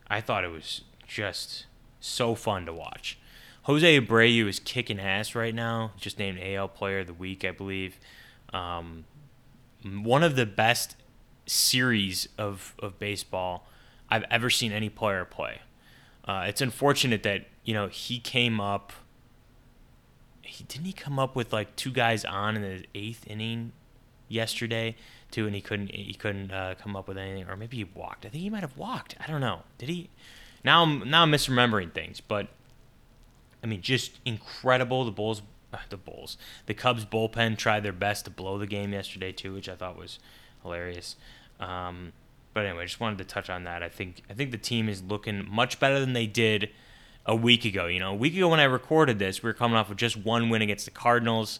I 0.08 0.22
thought 0.22 0.44
it 0.44 0.52
was 0.52 0.82
just 1.08 1.66
so 2.00 2.36
fun 2.36 2.66
to 2.66 2.74
watch. 2.74 3.18
Jose 3.64 4.00
Abreu 4.00 4.48
is 4.48 4.60
kicking 4.60 5.00
ass 5.00 5.34
right 5.34 5.56
now. 5.56 5.92
Just 5.98 6.20
named 6.20 6.40
AL 6.42 6.68
Player 6.70 7.00
of 7.00 7.08
the 7.08 7.14
Week, 7.14 7.44
I 7.44 7.52
believe. 7.52 8.00
Um, 8.54 9.06
one 9.84 10.24
of 10.24 10.36
the 10.36 10.46
best 10.46 10.96
series 11.48 12.28
of, 12.38 12.76
of 12.80 13.00
baseball 13.00 13.68
I've 14.10 14.26
ever 14.30 14.50
seen 14.50 14.72
any 14.72 14.90
player 14.90 15.26
play. 15.26 15.62
Uh, 16.28 16.46
it's 16.48 16.62
unfortunate 16.62 17.24
that 17.24 17.46
you 17.64 17.74
know 17.74 17.88
he 17.88 18.20
came 18.20 18.60
up. 18.60 18.94
He 20.42 20.64
didn't 20.64 20.86
he 20.86 20.94
come 20.94 21.20
up 21.20 21.36
with 21.36 21.54
like 21.54 21.76
two 21.76 21.92
guys 21.92 22.26
on 22.26 22.56
in 22.56 22.62
the 22.62 22.86
eighth 22.96 23.26
inning 23.28 23.72
yesterday 24.28 24.96
too, 25.32 25.46
and 25.46 25.56
he 25.56 25.62
couldn't 25.62 25.92
he 25.92 26.14
couldn't 26.14 26.52
uh, 26.52 26.76
come 26.80 26.96
up 26.96 27.08
with 27.08 27.18
anything, 27.18 27.48
or 27.48 27.56
maybe 27.56 27.78
he 27.78 27.84
walked. 27.84 28.26
I 28.26 28.30
think 28.30 28.44
he 28.44 28.50
might 28.50 28.62
have 28.62 28.78
walked. 28.78 29.16
I 29.20 29.28
don't 29.28 29.42
know. 29.42 29.62
Did 29.78 29.90
he? 29.90 30.10
Now 30.66 30.82
I'm 30.82 31.08
now 31.08 31.22
I'm 31.22 31.32
misremembering 31.32 31.94
things, 31.94 32.20
but 32.20 32.48
I 33.64 33.68
mean, 33.68 33.82
just 33.82 34.20
incredible. 34.26 35.06
The 35.06 35.12
Bulls, 35.12 35.44
the 35.90 35.96
Bulls, 35.98 36.38
the 36.66 36.74
Cubs 36.74 37.06
bullpen 37.06 37.56
tried 37.56 37.84
their 37.84 37.94
best 37.94 38.26
to 38.26 38.32
blow 38.32 38.58
the 38.58 38.66
game 38.66 38.92
yesterday 38.92 39.32
too, 39.32 39.54
which 39.54 39.70
I 39.70 39.76
thought 39.76 39.96
was 39.96 40.18
hilarious. 40.64 41.18
Um, 41.60 42.14
but 42.56 42.66
anyway, 42.66 42.86
just 42.86 43.00
wanted 43.00 43.20
to 43.20 43.26
touch 43.26 43.48
on 43.48 43.64
that. 43.66 43.84
I 43.84 43.90
think 43.90 44.24
I 44.28 44.34
think 44.34 44.50
the 44.50 44.58
team 44.58 44.90
is 44.90 45.04
looking 45.04 45.48
much 45.48 45.80
better 45.80 46.00
than 46.00 46.14
they 46.14 46.26
did 46.26 46.72
a 47.28 47.36
week 47.36 47.64
ago. 47.64 47.86
You 47.86 48.00
know, 48.00 48.12
a 48.12 48.16
week 48.16 48.36
ago 48.36 48.50
when 48.50 48.60
I 48.60 48.64
recorded 48.64 49.20
this, 49.20 49.44
we 49.44 49.48
were 49.48 49.54
coming 49.54 49.78
off 49.78 49.92
of 49.92 49.98
just 49.98 50.18
one 50.18 50.50
win 50.50 50.64
against 50.64 50.86
the 50.86 50.92
Cardinals, 50.92 51.60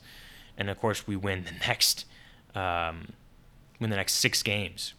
and 0.58 0.68
of 0.68 0.80
course 0.80 1.06
we 1.06 1.16
win 1.16 1.44
the 1.44 1.52
next 1.68 2.06
um, 2.56 3.10
win 3.80 3.92
the 3.92 3.98
next 3.98 4.14
six 4.14 4.42
games. 4.42 4.96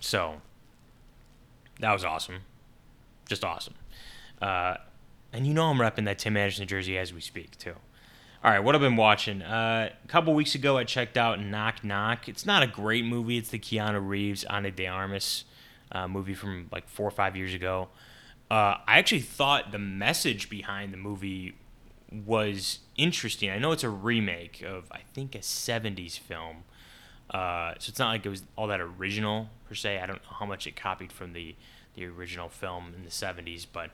So 0.00 0.40
that 1.80 1.92
was 1.92 2.04
awesome 2.04 2.42
just 3.26 3.44
awesome. 3.44 3.74
Uh, 4.40 4.76
and 5.32 5.46
you 5.46 5.54
know 5.54 5.64
I'm 5.64 5.78
repping 5.78 6.04
that 6.04 6.18
Tim 6.18 6.36
Anderson 6.36 6.66
jersey 6.66 6.96
as 6.98 7.12
we 7.12 7.20
speak 7.20 7.58
too. 7.58 7.74
All 8.42 8.50
right, 8.50 8.60
what 8.60 8.74
I've 8.74 8.80
been 8.80 8.96
watching. 8.96 9.40
Uh, 9.40 9.90
a 10.04 10.06
couple 10.06 10.34
weeks 10.34 10.54
ago, 10.54 10.76
I 10.76 10.84
checked 10.84 11.16
out 11.16 11.40
Knock 11.40 11.82
Knock. 11.82 12.28
It's 12.28 12.44
not 12.44 12.62
a 12.62 12.66
great 12.66 13.04
movie. 13.04 13.38
It's 13.38 13.48
the 13.48 13.58
Keanu 13.58 14.06
Reeves, 14.06 14.44
Ana 14.44 14.70
de 14.70 14.86
Armas 14.86 15.44
uh, 15.92 16.06
movie 16.06 16.34
from 16.34 16.68
like 16.70 16.86
four 16.88 17.08
or 17.08 17.10
five 17.10 17.36
years 17.36 17.54
ago. 17.54 17.88
Uh, 18.50 18.76
I 18.86 18.98
actually 18.98 19.22
thought 19.22 19.72
the 19.72 19.78
message 19.78 20.50
behind 20.50 20.92
the 20.92 20.98
movie 20.98 21.54
was 22.12 22.80
interesting. 22.96 23.50
I 23.50 23.58
know 23.58 23.72
it's 23.72 23.82
a 23.82 23.88
remake 23.88 24.62
of 24.62 24.84
I 24.92 25.00
think 25.14 25.34
a 25.34 25.38
'70s 25.38 26.18
film, 26.18 26.64
uh, 27.30 27.72
so 27.78 27.88
it's 27.88 27.98
not 27.98 28.08
like 28.10 28.26
it 28.26 28.28
was 28.28 28.42
all 28.56 28.66
that 28.66 28.80
original 28.80 29.48
per 29.68 29.74
se. 29.74 29.98
I 29.98 30.06
don't 30.06 30.22
know 30.22 30.36
how 30.38 30.46
much 30.46 30.66
it 30.66 30.76
copied 30.76 31.12
from 31.12 31.32
the 31.32 31.56
the 31.94 32.06
original 32.06 32.48
film 32.48 32.92
in 32.96 33.04
the 33.04 33.10
70s, 33.10 33.66
but 33.70 33.90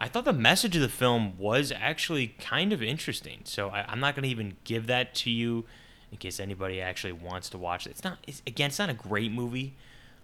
I 0.00 0.08
thought 0.08 0.24
the 0.24 0.32
message 0.32 0.76
of 0.76 0.82
the 0.82 0.88
film 0.88 1.36
was 1.36 1.72
actually 1.72 2.28
kind 2.28 2.72
of 2.72 2.82
interesting. 2.82 3.40
So 3.44 3.68
I, 3.68 3.92
am 3.92 4.00
not 4.00 4.14
going 4.14 4.22
to 4.22 4.30
even 4.30 4.56
give 4.64 4.86
that 4.86 5.14
to 5.16 5.30
you 5.30 5.64
in 6.10 6.18
case 6.18 6.40
anybody 6.40 6.80
actually 6.80 7.12
wants 7.12 7.50
to 7.50 7.58
watch 7.58 7.86
it. 7.86 7.90
It's 7.90 8.04
not, 8.04 8.18
it's, 8.26 8.42
again, 8.46 8.68
it's 8.68 8.78
not 8.78 8.88
a 8.88 8.94
great 8.94 9.30
movie, 9.30 9.74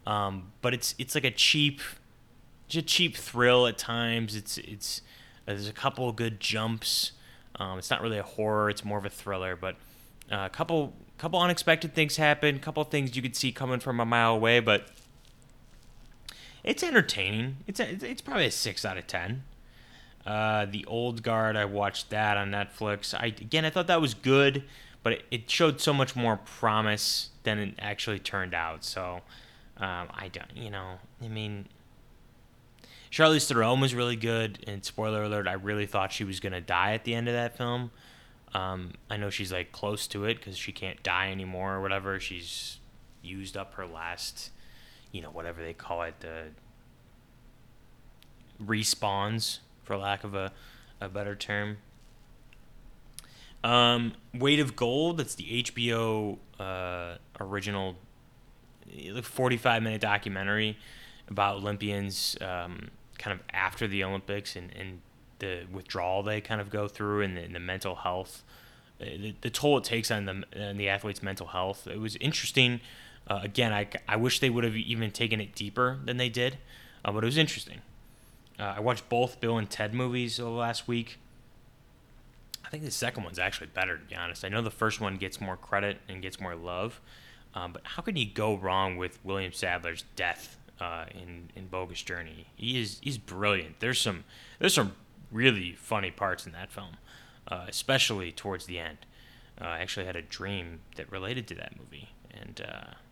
um, 0.07 0.53
but 0.63 0.73
it's 0.73 0.95
it's 0.99 1.15
like 1.15 1.25
a 1.25 1.31
cheap, 1.31 1.81
just 2.69 2.87
cheap 2.87 3.17
thrill 3.17 3.67
at 3.67 3.77
times. 3.77 4.35
It's 4.35 4.57
it's 4.59 5.03
uh, 5.47 5.53
there's 5.53 5.69
a 5.69 5.73
couple 5.73 6.11
good 6.13 6.41
jumps. 6.41 7.13
Um, 7.57 7.79
it's 7.79 7.91
not 7.91 8.01
really 8.01 8.19
a 8.19 8.23
horror; 8.23 8.71
it's 8.71 8.85
more 8.85 8.99
of 8.99 9.05
a 9.05 9.11
thriller. 9.11 9.57
But 9.57 9.77
uh, 10.31 10.47
a 10.47 10.51
couple 10.51 10.95
couple 11.19 11.41
unexpected 11.41 11.95
things 11.95 12.17
happen. 12.17 12.57
A 12.57 12.59
couple 12.61 12.83
things 12.85 13.17
you 13.17 13.23
could 13.23 13.37
see 13.37 13.53
coming 13.53 13.81
from 13.81 14.01
a 14.01 14.05
mile 14.05 14.35
away, 14.35 14.61
but 14.61 14.89
it's 16.67 16.83
entertaining. 16.83 17.59
It's 17.67 17.81
a, 17.81 17.89
it's 18.05 18.21
probably 18.21 18.47
a 18.47 18.51
six 18.51 18.85
out 18.85 18.99
of 18.99 19.07
ten. 19.07 19.45
Uh, 20.27 20.67
the 20.67 20.85
Old 20.87 21.23
Guard, 21.23 21.57
I 21.57 21.65
watched 21.65 22.11
that 22.11 22.37
on 22.37 22.51
Netflix. 22.51 23.15
I 23.15 23.27
again, 23.27 23.65
I 23.65 23.71
thought 23.71 23.87
that 23.87 24.01
was 24.01 24.13
good, 24.13 24.65
but 25.03 25.13
it, 25.15 25.25
it 25.31 25.51
showed 25.51 25.81
so 25.81 25.95
much 25.95 26.17
more 26.17 26.37
promise 26.37 27.31
than 27.45 27.59
it 27.59 27.75
actually 27.79 28.19
turned 28.19 28.53
out. 28.53 28.85
So 28.85 29.21
um, 29.79 30.09
I 30.13 30.29
don't, 30.33 30.57
you 30.57 30.71
know, 30.71 30.99
I 31.23 31.29
mean, 31.29 31.69
Charlize 33.11 33.47
Theron 33.47 33.81
was 33.81 33.95
really 33.95 34.17
good, 34.17 34.65
and 34.67 34.85
spoiler 34.85 35.23
alert, 35.23 35.47
I 35.47 35.53
really 35.53 35.87
thought 35.87 36.13
she 36.13 36.25
was 36.25 36.41
gonna 36.41 36.61
die 36.61 36.93
at 36.93 37.05
the 37.05 37.15
end 37.15 37.29
of 37.29 37.35
that 37.35 37.57
film. 37.57 37.93
Um, 38.53 38.95
I 39.09 39.17
know 39.17 39.31
she's 39.31 39.53
like 39.53 39.71
close 39.71 40.07
to 40.09 40.25
it 40.25 40.39
because 40.39 40.57
she 40.57 40.73
can't 40.73 41.03
die 41.03 41.31
anymore 41.31 41.75
or 41.75 41.83
whatever. 41.83 42.19
She's 42.19 42.79
used 43.23 43.57
up 43.57 43.75
her 43.75 43.87
last, 43.87 44.51
you 45.13 45.23
know, 45.23 45.31
whatever 45.31 45.63
they 45.63 45.73
call 45.73 46.03
it, 46.03 46.21
the 46.21 46.45
respawns, 48.63 49.59
for 49.83 49.97
lack 49.97 50.25
of 50.25 50.35
a, 50.35 50.53
a 51.01 51.09
better 51.09 51.35
term. 51.35 51.79
Um, 53.65 54.15
Weight 54.35 54.61
of 54.61 54.77
Gold, 54.77 55.19
that's 55.19 55.35
the 55.35 55.63
HBO 55.63 56.39
uh, 56.61 57.17
original 57.41 57.97
45 59.23 59.83
minute 59.83 60.01
documentary 60.01 60.79
about 61.29 61.57
Olympians 61.57 62.37
um, 62.41 62.91
kind 63.19 63.39
of 63.39 63.45
after 63.53 63.89
the 63.89 64.05
Olympics 64.05 64.55
and, 64.57 64.71
and 64.77 65.01
the 65.39 65.65
withdrawal 65.71 66.23
they 66.23 66.41
kind 66.41 66.61
of 66.61 66.71
go 66.71 66.89
through 66.89 67.23
and 67.23 67.37
the, 67.37 67.43
and 67.43 67.55
the 67.55 67.61
mental 67.61 67.97
health, 67.97 68.45
uh, 69.01 69.05
the, 69.05 69.35
the, 69.41 69.51
toll 69.51 69.79
it 69.79 69.85
takes 69.85 70.11
on 70.11 70.25
the, 70.27 70.69
on 70.69 70.77
the 70.77 70.89
athlete's 70.89 71.23
mental 71.23 71.49
health. 71.49 71.87
It 71.87 72.01
was 72.01 72.17
interesting. 72.17 72.81
Uh, 73.29 73.41
again, 73.43 73.73
I, 73.73 73.89
I 74.07 74.17
wish 74.17 74.41
they 74.41 74.51
would 74.51 74.65
have 74.65 74.77
even 74.77 75.11
taken 75.11 75.41
it 75.41 75.55
deeper 75.55 75.99
than 76.05 76.17
they 76.17 76.29
did, 76.29 76.59
uh, 77.05 77.13
but 77.13 77.25
it 77.25 77.27
was 77.27 77.39
interesting. 77.39 77.81
Uh, 78.59 78.75
I 78.77 78.81
watched 78.81 79.09
both 79.09 79.41
Bill 79.41 79.59
and 79.59 79.69
Ted 79.69 79.93
movies 79.93 80.39
last 80.39 80.87
week. 80.87 81.19
I 82.65 82.69
think 82.69 82.85
the 82.85 82.91
second 82.91 83.25
one's 83.25 83.39
actually 83.39 83.69
better, 83.69 83.97
to 83.97 84.05
be 84.05 84.17
honest. 84.17 84.45
I 84.45 84.49
know 84.49 84.63
the 84.63 84.71
first 84.71 85.01
one 85.01 85.17
gets 85.17 85.41
more 85.41 85.57
credit 85.57 85.99
and 86.09 86.23
gets 86.23 86.41
more 86.41 86.57
love, 86.57 87.01
um, 87.55 87.73
but 87.73 87.83
how 87.85 88.03
can 88.03 88.17
you 88.17 88.27
go 88.27 88.57
wrong 88.57 88.97
with 88.97 89.19
William 89.25 89.53
Sadler's 89.53 90.05
death 90.17 90.57
uh, 90.81 91.07
in 91.13 91.51
in 91.55 91.69
Bogus 91.69 92.03
Journey? 92.03 92.47
He 92.57 92.81
is 92.81 92.99
he's 93.03 93.19
brilliant. 93.19 93.79
There's 93.81 94.01
some 94.01 94.25
there's 94.59 94.75
some 94.75 94.95
really 95.31 95.73
funny 95.75 96.11
parts 96.11 96.45
in 96.45 96.53
that 96.53 96.73
film, 96.73 96.97
uh, 97.49 97.67
especially 97.69 98.33
towards 98.33 98.67
the 98.67 98.79
end. 98.81 98.99
Uh, 99.61 99.67
I 99.67 99.79
actually 99.79 100.07
had 100.07 100.17
a 100.17 100.23
dream 100.23 100.81
that 100.97 101.11
related 101.11 101.47
to 101.49 101.55
that 101.55 101.79
movie, 101.79 102.11
and 102.33 102.61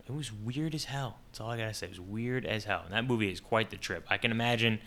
it 0.06 0.12
was 0.12 0.32
weird 0.32 0.74
as 0.74 0.84
hell. 0.84 1.18
That's 1.28 1.40
all 1.40 1.50
I 1.50 1.56
gotta 1.56 1.74
say. 1.74 1.86
It 1.86 1.90
was 1.90 2.00
weird 2.00 2.44
as 2.44 2.64
hell. 2.64 2.82
And 2.84 2.92
that 2.92 3.06
movie 3.06 3.32
is 3.32 3.40
quite 3.40 3.70
the 3.70 3.76
trip. 3.76 4.06
I 4.10 4.18
can 4.18 4.30
imagine 4.30 4.80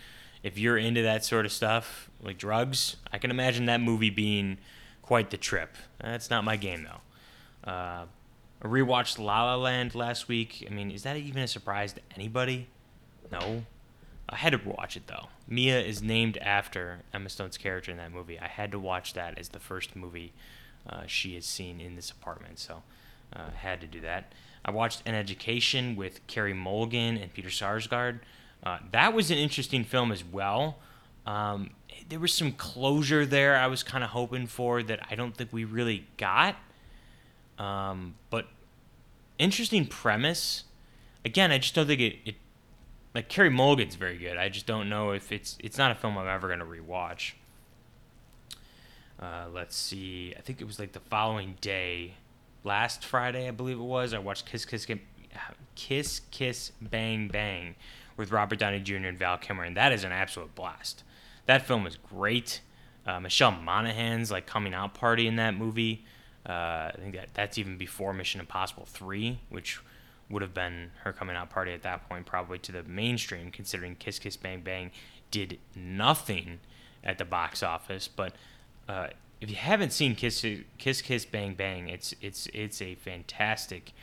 if 0.44 0.58
you're 0.58 0.78
into 0.78 1.02
that 1.04 1.26
sort 1.26 1.46
of 1.46 1.52
stuff, 1.52 2.10
like 2.22 2.38
drugs, 2.38 2.98
I 3.12 3.18
can 3.18 3.32
imagine 3.32 3.66
that 3.66 3.82
movie 3.82 4.10
being 4.10 4.58
quite 5.02 5.30
the 5.30 5.38
trip. 5.38 5.76
That's 6.00 6.30
not 6.30 6.44
my 6.44 6.56
game 6.56 6.84
though. 6.86 7.70
Uh, 7.72 8.06
I 8.62 8.66
rewatched 8.66 9.20
La 9.20 9.44
La 9.44 9.56
Land 9.56 9.96
last 9.96 10.28
week. 10.28 10.66
I 10.70 10.74
mean, 10.74 10.92
is 10.92 11.04
that 11.04 11.18
even 11.18 11.44
a 11.44 11.48
surprise 11.48 11.94
to 11.94 12.02
anybody? 12.16 12.68
No. 13.32 13.66
I 14.30 14.36
had 14.36 14.52
to 14.52 14.62
watch 14.64 14.98
it 14.98 15.08
though. 15.08 15.28
Mia 15.48 15.80
is 15.80 16.02
named 16.02 16.38
after 16.38 17.00
Emma 17.14 17.30
Stone's 17.30 17.58
character 17.58 17.92
in 17.92 17.98
that 17.98 18.12
movie. 18.12 18.40
I 18.40 18.48
had 18.48 18.72
to 18.72 18.80
watch 18.80 19.14
that 19.14 19.38
as 19.38 19.50
the 19.50 19.60
first 19.60 19.96
movie 19.96 20.34
uh, 20.88 21.04
she 21.08 21.36
has 21.36 21.46
seen 21.46 21.80
in 21.80 21.96
this 21.96 22.12
apartment, 22.12 22.60
so 22.60 22.84
uh, 23.34 23.52
had 23.52 23.82
to 23.82 23.88
do 23.88 24.02
that. 24.02 24.34
I 24.68 24.72
watched 24.72 25.02
An 25.06 25.16
Education 25.16 25.96
with 25.96 26.26
Carey 26.28 26.54
Mulligan 26.54 27.18
and 27.18 27.34
Peter 27.34 27.50
Sarsgaard. 27.50 28.20
Uh, 28.64 28.80
that 28.92 29.14
was 29.14 29.32
an 29.32 29.38
interesting 29.38 29.84
film 29.84 30.12
as 30.12 30.24
well. 30.24 30.80
Um, 31.26 31.72
there 32.10 32.20
was 32.20 32.34
some 32.34 32.52
closure 32.52 33.26
there 33.26 33.56
I 33.56 33.68
was 33.68 33.84
kind 33.84 34.04
of 34.04 34.12
hoping 34.12 34.48
for 34.48 34.84
that 34.84 35.00
I 35.10 35.16
don't 35.16 35.36
think 35.36 35.54
we 35.54 35.64
really 35.66 36.08
got. 36.18 36.56
Um, 37.58 38.16
but 38.30 38.48
interesting 39.38 39.86
premise. 39.86 40.64
Again, 41.26 41.52
I 41.52 41.58
just 41.58 41.76
don't 41.76 41.88
think 41.88 42.02
it, 42.02 42.18
it 42.26 42.36
like 43.14 43.30
Carey 43.30 43.50
Mulligan's 43.50 43.96
very 43.96 44.18
good. 44.18 44.38
I 44.38 44.50
just 44.50 44.66
don't 44.66 44.90
know 44.90 45.12
if 45.12 45.32
it's 45.32 45.58
it's 45.60 45.78
not 45.78 45.92
a 45.92 45.96
film 45.96 46.18
I'm 46.18 46.28
ever 46.28 46.48
gonna 46.48 46.66
rewatch. 46.66 47.34
Uh, 49.20 49.46
let's 49.52 49.76
see. 49.76 50.34
I 50.38 50.42
think 50.42 50.62
it 50.62 50.66
was 50.66 50.80
like 50.80 50.92
the 50.92 51.00
following 51.00 51.58
day, 51.60 52.14
last 52.68 53.04
Friday, 53.04 53.48
I 53.48 53.52
believe 53.52 53.80
it 53.80 53.84
was. 53.84 54.14
I 54.14 54.20
watched 54.20 54.46
Kiss 54.46 54.66
Kiss 54.66 54.86
Kiss 55.76 56.22
Kiss 56.32 56.72
Bang 56.82 57.30
Bang 57.30 57.76
with 58.18 58.32
Robert 58.32 58.60
Downey 58.60 58.80
Jr. 58.80 59.08
and 59.08 59.18
Val 59.18 59.38
Kilmer, 59.38 59.64
and 59.64 59.76
that 59.78 59.92
is 59.92 60.04
an 60.04 60.12
absolute 60.12 60.54
blast. 60.54 61.04
That 61.46 61.66
film 61.66 61.88
is 61.88 61.96
great. 61.96 62.62
Uh, 63.06 63.22
Michelle 63.22 63.52
Monaghan's 63.52 64.30
like 64.30 64.46
coming 64.46 64.74
out 64.74 64.94
party 64.94 65.28
in 65.28 65.38
that 65.38 65.56
movie. 65.56 66.06
Uh, 66.48 66.92
I 66.94 66.96
think 66.98 67.16
that 67.16 67.30
that's 67.34 67.58
even 67.58 67.78
before 67.78 68.14
Mission 68.14 68.42
Impossible 68.42 68.86
three, 68.86 69.40
which 69.50 69.80
would 70.30 70.42
have 70.42 70.54
been 70.54 70.92
her 71.04 71.14
coming 71.14 71.38
out 71.38 71.50
party 71.50 71.72
at 71.72 71.84
that 71.84 72.10
point, 72.10 72.26
probably 72.26 72.60
to 72.60 72.72
the 72.74 72.84
mainstream, 72.84 73.50
considering 73.50 73.96
Kiss 73.96 74.20
Kiss 74.20 74.36
Bang 74.36 74.62
Bang 74.62 74.92
did 75.32 75.58
nothing 75.74 76.60
at 77.04 77.18
the 77.18 77.26
box 77.26 77.64
office. 77.64 78.10
But 78.10 78.34
uh, 78.90 79.08
if 79.40 79.50
you 79.50 79.56
haven't 79.56 79.92
seen 79.92 80.16
Kiss 80.16 80.46
Kiss 80.78 81.02
Kiss 81.02 81.26
Bang 81.26 81.54
Bang, 81.54 81.90
it's 81.90 82.16
it's 82.22 82.48
it's 82.54 82.82
a 82.82 82.96
fantastic 82.96 83.94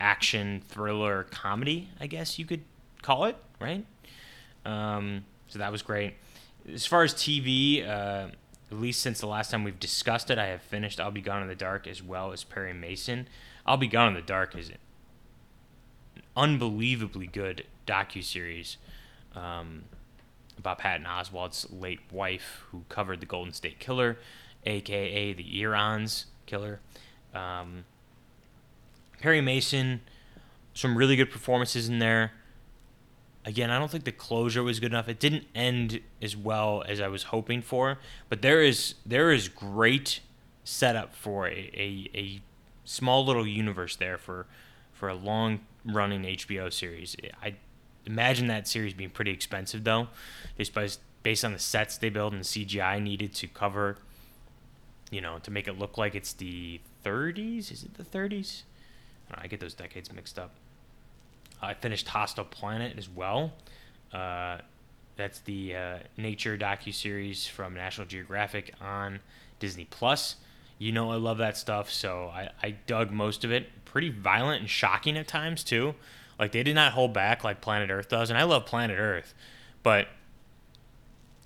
action 0.00 0.62
thriller 0.66 1.24
comedy, 1.24 1.90
I 2.00 2.06
guess 2.06 2.38
you 2.38 2.46
could 2.46 2.62
call 3.02 3.26
it, 3.26 3.36
right? 3.60 3.84
Um, 4.64 5.24
so 5.48 5.58
that 5.58 5.70
was 5.70 5.82
great. 5.82 6.14
As 6.72 6.86
far 6.86 7.02
as 7.02 7.14
TV, 7.14 7.86
uh, 7.86 8.28
at 8.70 8.80
least 8.80 9.02
since 9.02 9.20
the 9.20 9.26
last 9.26 9.50
time 9.50 9.64
we've 9.64 9.80
discussed 9.80 10.30
it, 10.30 10.38
I 10.38 10.46
have 10.46 10.62
finished 10.62 11.00
I'll 11.00 11.10
Be 11.10 11.20
Gone 11.20 11.42
in 11.42 11.48
the 11.48 11.54
Dark 11.54 11.86
as 11.86 12.02
well 12.02 12.32
as 12.32 12.44
Perry 12.44 12.72
Mason. 12.72 13.28
I'll 13.66 13.76
Be 13.76 13.88
Gone 13.88 14.08
in 14.08 14.14
the 14.14 14.22
Dark 14.22 14.56
is 14.56 14.70
an 14.70 14.78
unbelievably 16.36 17.28
good 17.28 17.64
docu 17.86 18.22
series 18.22 18.76
um, 19.34 19.84
about 20.58 20.78
Patton 20.78 21.06
Oswalt's 21.06 21.70
late 21.70 22.00
wife, 22.10 22.64
who 22.70 22.84
covered 22.88 23.20
the 23.20 23.26
Golden 23.26 23.52
State 23.52 23.78
Killer, 23.78 24.18
aka 24.64 25.32
the 25.32 25.60
EARONS 25.60 26.26
killer. 26.46 26.80
Um, 27.34 27.84
Perry 29.20 29.40
Mason, 29.40 30.00
some 30.74 30.96
really 30.96 31.16
good 31.16 31.30
performances 31.30 31.88
in 31.88 31.98
there 31.98 32.32
again, 33.44 33.70
I 33.70 33.78
don't 33.78 33.90
think 33.90 34.04
the 34.04 34.12
closure 34.12 34.62
was 34.62 34.80
good 34.80 34.92
enough. 34.92 35.08
It 35.08 35.18
didn't 35.18 35.44
end 35.54 36.00
as 36.20 36.36
well 36.36 36.84
as 36.86 37.00
I 37.00 37.08
was 37.08 37.24
hoping 37.24 37.62
for, 37.62 37.98
but 38.28 38.42
there 38.42 38.62
is 38.62 38.94
there 39.06 39.32
is 39.32 39.48
great 39.48 40.20
setup 40.64 41.14
for 41.14 41.48
a, 41.48 41.70
a, 41.74 42.10
a 42.14 42.42
small 42.84 43.24
little 43.24 43.46
universe 43.46 43.96
there 43.96 44.18
for 44.18 44.46
for 44.92 45.08
a 45.08 45.14
long 45.14 45.60
running 45.84 46.22
HBO 46.22 46.72
series. 46.72 47.16
I 47.42 47.54
imagine 48.06 48.46
that 48.48 48.68
series 48.68 48.94
being 48.94 49.10
pretty 49.10 49.30
expensive 49.30 49.84
though, 49.84 50.08
just 50.58 50.74
by, 50.74 50.88
based 51.22 51.44
on 51.44 51.52
the 51.52 51.58
sets 51.58 51.96
they 51.98 52.10
build 52.10 52.32
and 52.32 52.42
the 52.42 52.46
CGI 52.46 53.02
needed 53.02 53.34
to 53.36 53.46
cover, 53.46 53.96
you 55.10 55.20
know, 55.20 55.38
to 55.40 55.50
make 55.50 55.68
it 55.68 55.78
look 55.78 55.98
like 55.98 56.14
it's 56.14 56.32
the 56.32 56.80
30s. 57.04 57.70
Is 57.72 57.82
it 57.82 57.94
the 57.94 58.04
30s? 58.04 58.62
I, 59.30 59.42
I 59.42 59.46
get 59.46 59.60
those 59.60 59.74
decades 59.74 60.12
mixed 60.12 60.38
up. 60.38 60.52
I 61.60 61.74
finished 61.74 62.08
Hostile 62.08 62.44
Planet 62.44 62.96
as 62.96 63.08
well. 63.08 63.52
Uh, 64.12 64.58
that's 65.16 65.40
the 65.40 65.76
uh, 65.76 65.98
nature 66.16 66.56
docu 66.56 66.94
series 66.94 67.46
from 67.46 67.74
National 67.74 68.06
Geographic 68.06 68.72
on 68.80 69.20
Disney 69.58 69.86
Plus. 69.90 70.36
You 70.78 70.92
know 70.92 71.10
I 71.10 71.16
love 71.16 71.36
that 71.38 71.58
stuff, 71.58 71.90
so 71.90 72.30
I, 72.32 72.48
I 72.62 72.70
dug 72.70 73.10
most 73.10 73.44
of 73.44 73.52
it. 73.52 73.68
Pretty 73.84 74.08
violent 74.08 74.62
and 74.62 74.70
shocking 74.70 75.18
at 75.18 75.28
times 75.28 75.62
too. 75.62 75.94
Like 76.38 76.52
they 76.52 76.62
did 76.62 76.74
not 76.74 76.92
hold 76.92 77.12
back 77.12 77.44
like 77.44 77.60
Planet 77.60 77.90
Earth 77.90 78.08
does, 78.08 78.30
and 78.30 78.38
I 78.38 78.44
love 78.44 78.64
Planet 78.64 78.98
Earth, 78.98 79.34
but 79.82 80.08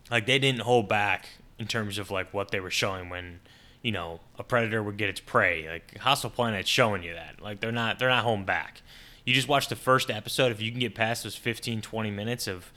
like 0.08 0.26
they 0.26 0.38
didn't 0.38 0.60
hold 0.60 0.88
back 0.88 1.28
in 1.58 1.66
terms 1.66 1.98
of 1.98 2.10
like 2.10 2.32
what 2.32 2.50
they 2.50 2.60
were 2.60 2.70
showing 2.70 3.08
when 3.08 3.40
you 3.82 3.92
know 3.92 4.20
a 4.38 4.42
predator 4.42 4.82
would 4.82 4.96
get 4.96 5.08
its 5.08 5.20
prey. 5.20 5.68
Like 5.68 5.98
Hostile 5.98 6.30
Planet's 6.30 6.68
showing 6.68 7.02
you 7.02 7.14
that. 7.14 7.40
Like 7.42 7.60
they're 7.60 7.72
not 7.72 7.98
they're 7.98 8.08
not 8.08 8.24
holding 8.24 8.44
back 8.44 8.82
you 9.24 9.32
just 9.32 9.48
watch 9.48 9.68
the 9.68 9.76
first 9.76 10.10
episode. 10.10 10.52
If 10.52 10.60
you 10.60 10.70
can 10.70 10.80
get 10.80 10.94
past 10.94 11.24
those 11.24 11.36
15, 11.36 11.80
20 11.80 12.10
minutes 12.10 12.46
of 12.46 12.72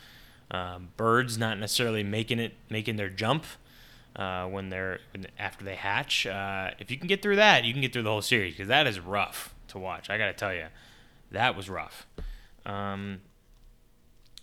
um, 0.49 0.89
birds 0.95 1.37
not 1.37 1.59
necessarily 1.59 2.03
making 2.03 2.39
it, 2.39 2.53
making 2.69 2.95
their 2.95 3.09
jump 3.09 3.45
uh, 4.15 4.45
when 4.45 4.69
they're 4.69 4.99
after 5.37 5.65
they 5.65 5.75
hatch, 5.75 6.25
uh, 6.25 6.71
if 6.79 6.89
you 6.89 6.97
can 6.97 7.07
get 7.07 7.21
through 7.21 7.35
that, 7.35 7.65
you 7.65 7.73
can 7.73 7.81
get 7.81 7.91
through 7.91 8.03
the 8.03 8.09
whole 8.09 8.21
series 8.21 8.53
because 8.53 8.69
that 8.69 8.87
is 8.87 8.99
rough 8.99 9.53
to 9.67 9.77
watch. 9.77 10.09
I 10.09 10.17
got 10.17 10.27
to 10.27 10.33
tell 10.33 10.53
you, 10.53 10.67
that 11.31 11.55
was 11.55 11.69
rough. 11.69 12.07
Um, 12.65 13.19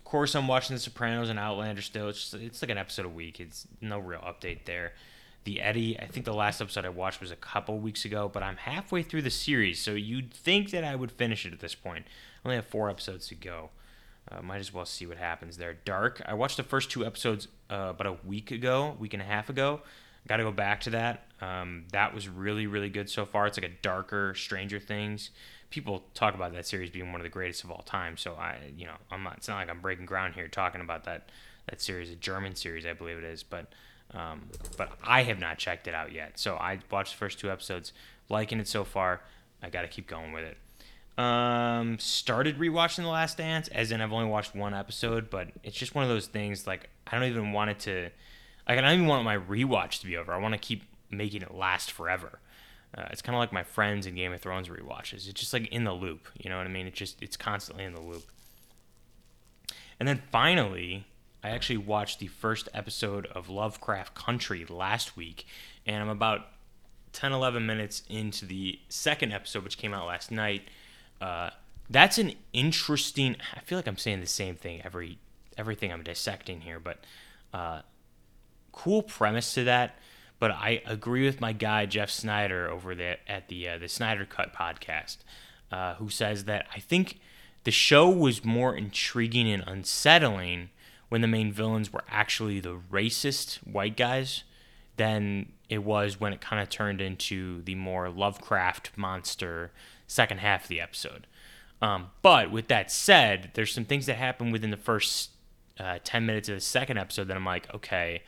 of 0.05 0.11
course, 0.11 0.35
I'm 0.35 0.47
watching 0.47 0.77
The 0.77 0.81
Sopranos 0.81 1.31
and 1.31 1.39
Outlander 1.39 1.81
still. 1.81 2.11
It's, 2.11 2.31
just, 2.31 2.35
it's 2.35 2.61
like 2.61 2.71
an 2.71 2.77
episode 2.77 3.07
a 3.07 3.09
week. 3.09 3.41
It's 3.41 3.67
no 3.81 3.99
real 3.99 4.21
update 4.21 4.67
there. 4.67 4.93
The 5.45 5.63
Eddy, 5.63 5.99
I 5.99 6.07
think 6.07 6.27
the 6.27 6.35
last 6.35 6.61
episode 6.61 6.85
I 6.85 6.91
watched 6.91 7.23
was 7.23 7.31
a 7.31 7.37
couple 7.37 7.79
weeks 7.79 8.05
ago, 8.05 8.31
but 8.33 8.43
I'm 8.43 8.59
halfway 8.59 9.03
through 9.03 9.23
the 9.23 9.31
series, 9.31 9.81
so 9.81 9.93
you'd 9.93 10.33
think 10.33 10.73
that 10.73 10.85
I 10.85 10.95
would 10.95 11.11
finish 11.11 11.47
it 11.47 11.55
at 11.55 11.61
this 11.61 11.75
point. 11.75 12.05
I 12.45 12.49
only 12.49 12.57
have 12.57 12.67
four 12.67 12.91
episodes 12.91 13.29
to 13.29 13.35
go. 13.35 13.71
Uh, 14.31 14.43
might 14.43 14.59
as 14.59 14.75
well 14.75 14.85
see 14.85 15.07
what 15.07 15.17
happens 15.17 15.57
there. 15.57 15.73
Dark, 15.73 16.21
I 16.27 16.35
watched 16.35 16.59
the 16.59 16.63
first 16.63 16.91
two 16.91 17.05
episodes 17.05 17.49
uh, 17.71 17.87
about 17.91 18.07
a 18.07 18.17
week 18.27 18.51
ago, 18.51 18.97
week 18.99 19.15
and 19.15 19.23
a 19.23 19.27
half 19.27 19.49
ago. 19.49 19.81
Got 20.29 20.37
to 20.37 20.43
go 20.43 20.53
back 20.53 20.81
to 20.83 20.91
that. 20.91 21.29
Um, 21.41 21.85
that 21.93 22.15
was 22.15 22.29
really 22.29 22.67
really 22.67 22.89
good 22.91 23.09
so 23.09 23.25
far. 23.25 23.47
It's 23.47 23.59
like 23.59 23.71
a 23.71 23.75
darker 23.83 24.35
Stranger 24.35 24.81
Things. 24.81 25.31
People 25.75 26.05
talk 26.15 26.37
about 26.37 26.53
that 26.53 26.67
series 26.67 26.91
being 26.91 27.11
one 27.11 27.21
of 27.21 27.25
the 27.25 27.31
greatest 27.31 27.65
of 27.65 27.73
all 27.73 27.83
time. 27.83 28.17
So 28.17 28.35
I, 28.35 28.59
you 28.77 28.87
know, 28.87 28.95
I'm 29.11 29.25
not. 29.25 29.39
It's 29.39 29.49
not 29.49 29.57
like 29.57 29.69
I'm 29.69 29.81
breaking 29.81 30.07
ground 30.07 30.35
here 30.35 30.47
talking 30.47 30.81
about 30.81 31.03
that 31.03 31.31
that 31.69 31.81
series, 31.81 32.11
a 32.11 32.15
German 32.15 32.55
series, 32.55 32.87
I 32.87 32.93
believe 32.93 33.19
it 33.19 33.25
is. 33.25 33.43
But 33.43 33.73
um, 34.13 34.51
but 34.77 34.93
I 35.03 35.25
have 35.25 35.41
not 35.41 35.59
checked 35.59 35.89
it 35.89 35.95
out 35.95 36.13
yet. 36.13 36.39
So 36.39 36.55
I 36.55 36.79
watched 36.93 37.15
the 37.15 37.19
first 37.19 37.41
two 37.41 37.51
episodes, 37.51 37.93
liking 38.29 38.61
it 38.61 38.69
so 38.69 38.85
far. 38.85 39.23
I 39.65 39.69
got 39.69 39.83
to 39.83 39.89
keep 39.89 40.07
going 40.07 40.33
with 40.33 40.45
it. 40.45 40.57
Um, 41.21 41.99
started 41.99 42.57
rewatching 42.59 43.03
The 43.03 43.09
Last 43.09 43.39
Dance, 43.39 43.67
as 43.69 43.91
in 43.91 44.01
I've 44.01 44.13
only 44.13 44.29
watched 44.29 44.55
one 44.55 44.75
episode, 44.75 45.29
but 45.29 45.49
it's 45.65 45.77
just 45.77 45.97
one 45.97 46.05
of 46.05 46.09
those 46.09 46.29
things. 46.29 46.69
Like 46.69 46.89
I 47.09 47.19
don't 47.19 47.29
even 47.29 47.51
want 47.51 47.71
it 47.71 47.81
to, 47.81 48.11
like 48.69 48.79
I 48.79 48.81
don't 48.81 48.95
even 48.95 49.07
want 49.09 49.25
my 49.25 49.37
rewatch 49.37 49.99
to 50.03 50.07
be 50.07 50.17
over. 50.17 50.33
I 50.33 50.39
want 50.39 50.55
to 50.55 50.59
keep 50.59 50.85
making 51.11 51.43
it 51.43 51.53
last 51.53 51.91
forever. 51.91 52.39
Uh, 52.97 53.07
it's 53.11 53.23
kind 53.23 53.35
of 53.35 53.41
like 53.41 53.53
my 53.53 53.65
friends 53.65 54.07
in 54.07 54.15
Game 54.15 54.33
of 54.33 54.41
Thrones 54.41 54.69
rewatches. 54.69 55.29
It's 55.29 55.41
just 55.41 55.53
like 55.53 55.67
in 55.69 55.85
the 55.85 55.93
loop. 55.93 56.29
You 56.39 56.49
know 56.49 56.59
what 56.59 56.67
I 56.67 56.71
mean? 56.71 56.87
It's 56.87 56.99
just 56.99 57.21
it's 57.23 57.37
constantly 57.37 57.85
in 57.85 57.95
the 57.95 58.01
loop. 58.01 58.25
And 59.99 60.09
then 60.09 60.23
finally, 60.31 61.07
I 61.43 61.51
actually 61.51 61.79
watched 61.79 62.21
the 62.21 62.29
first 62.29 62.69
episode 62.73 63.27
of 63.27 63.49
Lovecraft 63.49 64.15
Country 64.15 64.65
last 64.69 65.17
week, 65.17 65.47
and 65.87 66.03
I'm 66.03 66.09
about 66.09 66.47
10, 67.13 67.33
11 67.33 67.65
minutes 67.67 68.03
into 68.09 68.47
the 68.47 68.79
second 68.89 69.33
episode, 69.33 69.65
which 69.65 69.79
came 69.79 69.95
out 69.95 70.07
last 70.07 70.31
night. 70.31 70.63
Uh, 71.21 71.51
that's 71.91 72.19
an 72.19 72.33
interesting. 72.53 73.37
I 73.55 73.61
feel 73.61 73.79
like 73.79 73.87
I'm 73.87 73.99
saying 73.99 74.21
the 74.21 74.27
same 74.27 74.57
thing 74.57 74.83
every 74.85 75.19
everything 75.57 75.93
I'm 75.93 76.03
dissecting 76.03 76.63
here, 76.63 76.81
but 76.81 77.05
uh, 77.53 77.83
cool 78.73 79.03
premise 79.03 79.55
to 79.55 79.65
that. 79.65 79.99
But 80.45 80.51
I 80.51 80.83
agree 80.85 81.25
with 81.25 81.41
my 81.41 81.55
guy 81.55 81.87
Jeff 81.87 82.11
Snyder 82.11 82.71
over 82.71 82.95
there 82.95 83.17
at 83.27 83.49
the 83.49 83.67
uh, 83.67 83.79
the 83.79 83.89
Snyder 83.89 84.27
Cut 84.27 84.53
podcast, 84.53 85.17
uh, 85.73 85.95
who 85.95 86.11
says 86.11 86.45
that 86.45 86.67
I 86.75 86.81
think 86.81 87.19
the 87.63 87.71
show 87.71 88.11
was 88.11 88.45
more 88.45 88.77
intriguing 88.77 89.51
and 89.51 89.65
unsettling 89.67 90.69
when 91.09 91.23
the 91.23 91.27
main 91.27 91.51
villains 91.51 91.95
were 91.95 92.05
actually 92.11 92.61
the 92.61 92.79
racist 92.93 93.57
white 93.67 93.97
guys 93.97 94.45
than 94.99 95.53
it 95.71 95.83
was 95.83 96.21
when 96.21 96.35
it 96.35 96.43
kind 96.43 96.61
of 96.61 96.69
turned 96.69 97.01
into 97.01 97.63
the 97.63 97.75
more 97.75 98.11
Lovecraft 98.11 98.91
monster 98.99 99.73
second 100.07 100.41
half 100.41 100.65
of 100.65 100.69
the 100.69 100.79
episode. 100.83 101.27
Um, 101.81 102.11
but 102.21 102.51
with 102.51 102.69
that 102.69 102.91
said, 102.91 103.53
there's 103.55 103.73
some 103.73 103.87
things 103.87 104.05
that 104.05 104.17
happen 104.17 104.51
within 104.51 104.71
the 104.71 104.77
first 104.77 105.31
uh, 105.81 106.01
10 106.05 106.27
minutes 106.27 106.51
of 106.51 106.57
the 106.57 106.61
second 106.61 106.99
episode 106.99 107.29
that 107.29 107.37
I'm 107.39 107.47
like, 107.47 107.75
okay, 107.75 108.21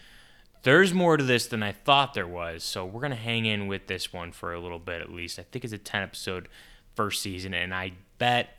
there's 0.63 0.93
more 0.93 1.17
to 1.17 1.25
this 1.25 1.47
than 1.47 1.63
I 1.63 1.73
thought 1.73 2.15
there 2.15 2.27
was. 2.27 2.65
So 2.65 2.85
we're 2.85 3.01
going 3.01 3.11
to 3.11 3.17
hang 3.17 3.47
in 3.47 3.67
with 3.67 3.87
this 3.87 4.13
one 4.13 4.33
for 4.33 4.53
a 4.53 4.61
little 4.61 4.79
bit 4.79 5.01
at 5.01 5.11
least. 5.11 5.39
I 5.39 5.43
think 5.43 5.65
it's 5.65 5.73
a 5.73 5.79
10 5.79 6.03
episode 6.03 6.49
first 6.95 7.23
season, 7.23 7.55
and 7.55 7.75
I 7.75 7.93
bet 8.19 8.59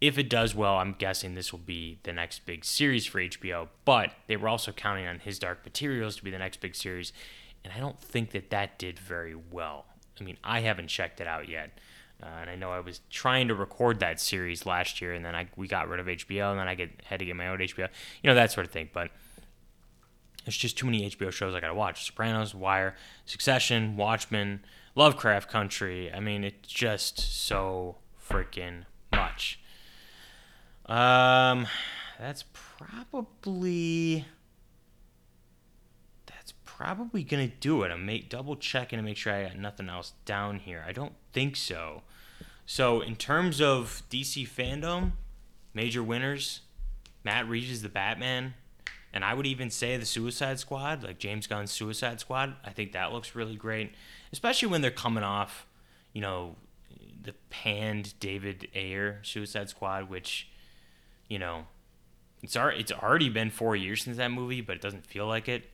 if 0.00 0.18
it 0.18 0.30
does 0.30 0.54
well, 0.54 0.76
I'm 0.76 0.94
guessing 0.96 1.34
this 1.34 1.52
will 1.52 1.58
be 1.58 1.98
the 2.04 2.12
next 2.12 2.46
big 2.46 2.64
series 2.64 3.06
for 3.06 3.20
HBO. 3.20 3.68
But 3.84 4.12
they 4.26 4.36
were 4.36 4.48
also 4.48 4.72
counting 4.72 5.06
on 5.06 5.18
His 5.18 5.38
Dark 5.38 5.64
Materials 5.64 6.16
to 6.16 6.24
be 6.24 6.30
the 6.30 6.38
next 6.38 6.60
big 6.60 6.76
series, 6.76 7.12
and 7.64 7.72
I 7.72 7.80
don't 7.80 8.00
think 8.00 8.30
that 8.30 8.50
that 8.50 8.78
did 8.78 8.98
very 8.98 9.34
well. 9.34 9.86
I 10.20 10.24
mean, 10.24 10.36
I 10.44 10.60
haven't 10.60 10.88
checked 10.88 11.20
it 11.20 11.26
out 11.26 11.48
yet. 11.48 11.70
Uh, 12.22 12.26
and 12.40 12.50
I 12.50 12.56
know 12.56 12.72
I 12.72 12.80
was 12.80 13.00
trying 13.10 13.46
to 13.46 13.54
record 13.54 14.00
that 14.00 14.20
series 14.20 14.66
last 14.66 15.00
year, 15.00 15.12
and 15.12 15.24
then 15.24 15.36
I 15.36 15.46
we 15.56 15.68
got 15.68 15.88
rid 15.88 16.00
of 16.00 16.06
HBO, 16.06 16.50
and 16.50 16.58
then 16.58 16.66
I 16.66 16.74
get 16.74 16.90
had 17.04 17.20
to 17.20 17.24
get 17.24 17.36
my 17.36 17.46
own 17.46 17.58
HBO, 17.58 17.88
you 18.22 18.28
know 18.28 18.34
that 18.34 18.50
sort 18.50 18.66
of 18.66 18.72
thing. 18.72 18.90
But 18.92 19.10
there's 20.48 20.56
just 20.56 20.78
too 20.78 20.86
many 20.86 21.10
HBO 21.10 21.30
shows 21.30 21.54
I 21.54 21.60
gotta 21.60 21.74
watch: 21.74 22.06
Sopranos, 22.06 22.54
Wire, 22.54 22.96
Succession, 23.26 23.98
Watchmen, 23.98 24.64
Lovecraft 24.94 25.50
Country. 25.50 26.10
I 26.10 26.20
mean, 26.20 26.42
it's 26.42 26.66
just 26.66 27.18
so 27.18 27.96
freaking 28.18 28.84
much. 29.12 29.60
Um, 30.86 31.66
that's 32.18 32.44
probably 32.54 34.24
that's 36.24 36.54
probably 36.64 37.24
gonna 37.24 37.48
do 37.48 37.82
it. 37.82 37.92
I'm 37.92 38.06
make 38.06 38.30
double 38.30 38.56
checking 38.56 38.98
to 38.98 39.02
make 39.02 39.18
sure 39.18 39.34
I 39.34 39.48
got 39.48 39.58
nothing 39.58 39.90
else 39.90 40.14
down 40.24 40.60
here. 40.60 40.82
I 40.88 40.92
don't 40.92 41.12
think 41.34 41.56
so. 41.56 42.04
So 42.64 43.02
in 43.02 43.16
terms 43.16 43.60
of 43.60 44.02
DC 44.08 44.48
fandom, 44.48 45.12
major 45.74 46.02
winners, 46.02 46.62
Matt 47.22 47.46
Reeves 47.46 47.70
is 47.70 47.82
the 47.82 47.90
Batman, 47.90 48.54
and 49.12 49.24
I 49.24 49.34
would 49.34 49.46
even 49.46 49.70
say 49.70 49.96
the 49.96 50.06
Suicide 50.06 50.58
Squad, 50.58 51.02
like 51.02 51.18
James 51.18 51.46
Gunn's 51.46 51.70
Suicide 51.70 52.20
Squad. 52.20 52.54
I 52.64 52.70
think 52.70 52.92
that 52.92 53.12
looks 53.12 53.34
really 53.34 53.56
great, 53.56 53.92
especially 54.32 54.68
when 54.68 54.80
they're 54.82 54.90
coming 54.90 55.24
off, 55.24 55.66
you 56.12 56.20
know, 56.20 56.56
the 57.22 57.34
panned 57.50 58.18
David 58.20 58.68
Ayer 58.74 59.20
Suicide 59.22 59.70
Squad, 59.70 60.08
which, 60.08 60.48
you 61.28 61.38
know, 61.38 61.66
it's 62.42 62.56
it's 62.56 62.92
already 62.92 63.28
been 63.28 63.50
four 63.50 63.74
years 63.74 64.02
since 64.02 64.18
that 64.18 64.30
movie, 64.30 64.60
but 64.60 64.76
it 64.76 64.82
doesn't 64.82 65.06
feel 65.06 65.26
like 65.26 65.48
it. 65.48 65.64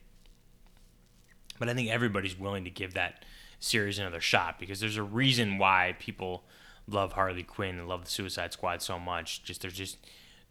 But 1.58 1.68
I 1.68 1.74
think 1.74 1.90
everybody's 1.90 2.38
willing 2.38 2.64
to 2.64 2.70
give 2.70 2.94
that 2.94 3.24
series 3.60 3.98
another 3.98 4.20
shot 4.20 4.58
because 4.58 4.80
there's 4.80 4.96
a 4.96 5.02
reason 5.02 5.58
why 5.58 5.96
people 5.98 6.44
love 6.86 7.12
Harley 7.12 7.42
Quinn 7.42 7.78
and 7.78 7.88
love 7.88 8.04
the 8.04 8.10
Suicide 8.10 8.52
Squad 8.52 8.82
so 8.82 8.98
much. 8.98 9.42
Just 9.44 9.62
there's 9.62 9.74
just 9.74 9.98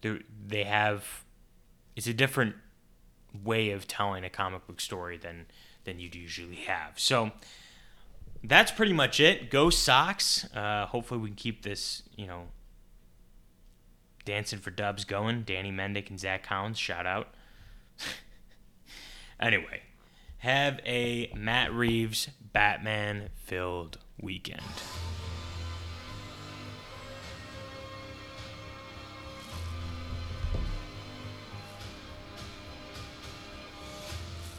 they 0.02 0.20
they 0.46 0.64
have 0.64 1.24
it's 1.96 2.08
a 2.08 2.14
different 2.14 2.56
way 3.44 3.72
of 3.72 3.88
telling 3.88 4.24
a 4.24 4.30
comic 4.30 4.68
book 4.68 4.80
story 4.80 5.18
than 5.18 5.46
than 5.86 6.00
you'd 6.00 6.16
usually 6.16 6.56
have. 6.56 7.00
So 7.00 7.32
that's 8.44 8.72
pretty 8.72 8.94
much 8.94 9.20
it. 9.20 9.50
Go 9.50 9.70
Sox. 9.70 10.46
Uh, 10.54 10.86
hopefully 10.86 11.20
we 11.20 11.30
can 11.30 11.36
keep 11.36 11.64
this, 11.64 12.04
you 12.16 12.28
know, 12.28 12.48
dancing 14.26 14.60
for 14.60 14.72
dubs 14.72 15.06
going. 15.06 15.44
Danny 15.44 15.72
Mendick 15.72 16.10
and 16.10 16.20
Zack 16.20 16.44
Collins, 16.44 16.78
shout 16.78 17.06
out. 17.06 17.30
anyway, 19.40 19.82
have 20.40 20.80
a 20.86 21.32
Matt 21.36 21.74
Reeves 21.74 22.30
Batman 22.52 23.30
filled 23.36 23.98
weekend. 24.22 24.62